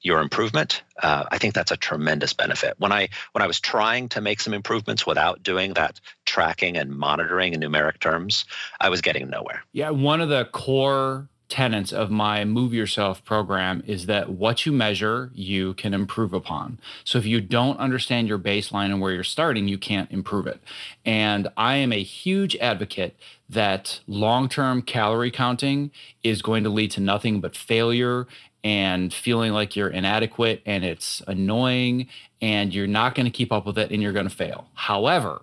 [0.02, 2.74] your improvement, uh, I think that's a tremendous benefit.
[2.78, 6.90] When I when I was trying to make some improvements without doing that tracking and
[6.90, 8.44] monitoring in numeric terms,
[8.80, 9.64] I was getting nowhere.
[9.72, 14.72] Yeah, one of the core tenets of my Move Yourself program is that what you
[14.72, 16.78] measure, you can improve upon.
[17.04, 20.60] So if you don't understand your baseline and where you're starting, you can't improve it.
[21.04, 23.16] And I am a huge advocate
[23.48, 25.90] that long term calorie counting
[26.22, 28.26] is going to lead to nothing but failure
[28.64, 32.08] and feeling like you're inadequate and it's annoying
[32.40, 34.68] and you're not going to keep up with it and you're going to fail.
[34.72, 35.42] However,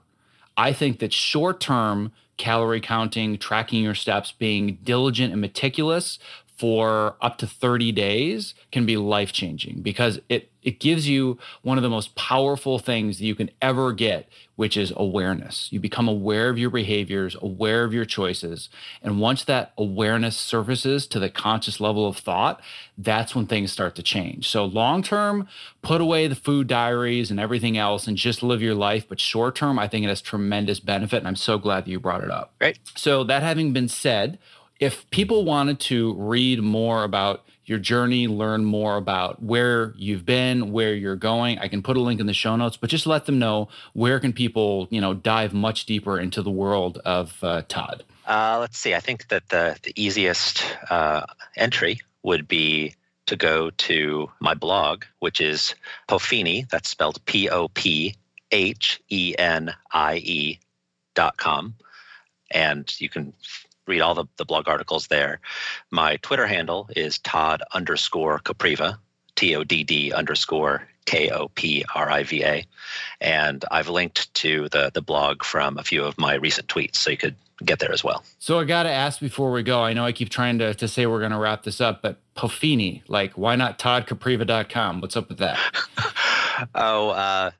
[0.61, 6.19] I think that short term calorie counting, tracking your steps, being diligent and meticulous
[6.61, 11.79] for up to 30 days can be life changing because it it gives you one
[11.79, 15.69] of the most powerful things that you can ever get which is awareness.
[15.71, 18.69] You become aware of your behaviors aware of your choices
[19.01, 22.61] and once that awareness surfaces to the conscious level of thought
[22.95, 24.47] that's when things start to change.
[24.47, 25.47] So long term
[25.81, 29.55] put away the food diaries and everything else and just live your life but short
[29.55, 32.29] term i think it has tremendous benefit and i'm so glad that you brought it
[32.29, 32.53] up.
[32.61, 32.77] Right.
[32.95, 34.37] so that having been said
[34.81, 40.71] if people wanted to read more about your journey, learn more about where you've been,
[40.71, 43.27] where you're going, I can put a link in the show notes, but just let
[43.27, 47.61] them know where can people, you know, dive much deeper into the world of uh,
[47.69, 48.03] Todd.
[48.25, 48.95] Uh, let's see.
[48.95, 51.25] I think that the the easiest uh,
[51.55, 52.95] entry would be
[53.27, 55.75] to go to my blog, which is
[56.07, 56.65] Pophenie.
[56.71, 58.15] That's spelled P O P
[58.51, 60.59] H E N I E
[61.13, 61.75] dot com,
[62.49, 63.33] and you can
[63.91, 65.41] read all the, the blog articles there.
[65.91, 68.97] My Twitter handle is Todd underscore Kopriva,
[69.35, 72.65] T O D D underscore K O P R I V A.
[73.19, 77.11] And I've linked to the, the blog from a few of my recent tweets, so
[77.11, 78.23] you could get there as well.
[78.39, 79.81] So I got to ask before we go.
[79.81, 82.17] I know I keep trying to, to say we're going to wrap this up, but
[82.33, 85.01] Pophenie, like, why not toddkopriva.com?
[85.01, 85.59] What's up with that?
[86.75, 87.51] oh, uh,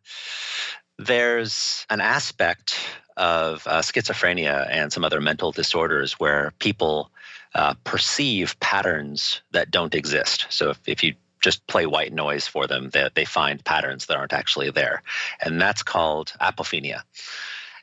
[1.01, 2.77] there's an aspect
[3.17, 7.11] of uh, schizophrenia and some other mental disorders where people
[7.55, 10.45] uh, perceive patterns that don't exist.
[10.49, 14.17] So if, if you just play white noise for them, they, they find patterns that
[14.17, 15.01] aren't actually there.
[15.41, 17.01] And that's called apophenia.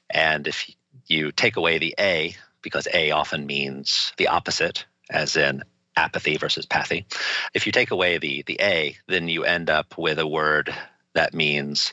[0.09, 0.71] And if
[1.07, 5.63] you take away the A, because A often means the opposite, as in
[5.97, 7.05] apathy versus pathy.
[7.53, 10.73] If you take away the, the A, then you end up with a word
[11.15, 11.93] that means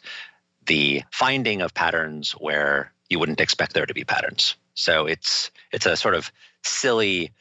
[0.65, 4.55] the finding of patterns where you wouldn't expect there to be patterns.
[4.73, 6.31] So it's it's a sort of
[6.63, 7.31] silly,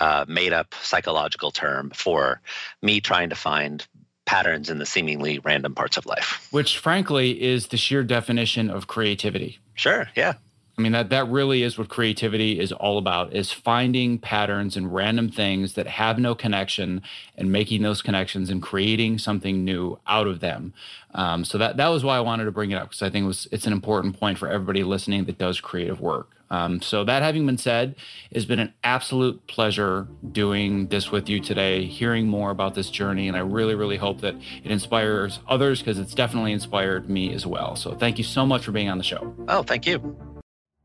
[0.00, 2.40] uh, made up psychological term for
[2.82, 3.86] me trying to find
[4.24, 6.46] patterns in the seemingly random parts of life.
[6.50, 9.58] Which, frankly, is the sheer definition of creativity.
[9.74, 10.08] Sure.
[10.14, 10.34] Yeah.
[10.78, 14.94] I mean that that really is what creativity is all about is finding patterns and
[14.94, 17.02] random things that have no connection
[17.36, 20.72] and making those connections and creating something new out of them.
[21.14, 23.24] Um, so that that was why I wanted to bring it up because I think
[23.24, 26.30] it was it's an important point for everybody listening that does creative work.
[26.50, 27.96] Um, so that having been said,
[28.30, 33.26] it's been an absolute pleasure doing this with you today, hearing more about this journey,
[33.26, 37.44] and I really really hope that it inspires others because it's definitely inspired me as
[37.44, 37.74] well.
[37.74, 39.34] So thank you so much for being on the show.
[39.48, 40.37] Oh, thank you.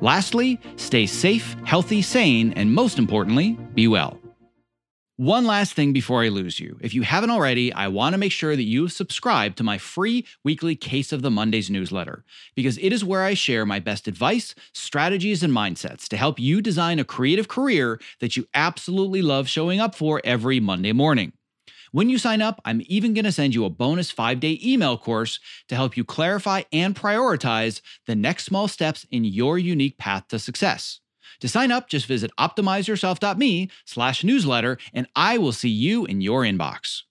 [0.00, 4.20] Lastly, stay safe, healthy, sane, and most importantly, be well.
[5.20, 6.78] One last thing before I lose you.
[6.80, 10.24] If you haven't already, I want to make sure that you've subscribed to my free
[10.44, 12.24] weekly Case of the Mondays newsletter
[12.54, 16.62] because it is where I share my best advice, strategies, and mindsets to help you
[16.62, 21.34] design a creative career that you absolutely love showing up for every Monday morning.
[21.92, 24.96] When you sign up, I'm even going to send you a bonus five day email
[24.96, 30.28] course to help you clarify and prioritize the next small steps in your unique path
[30.28, 31.00] to success.
[31.40, 36.42] To sign up, just visit optimizeyourself.me slash newsletter, and I will see you in your
[36.42, 37.02] inbox.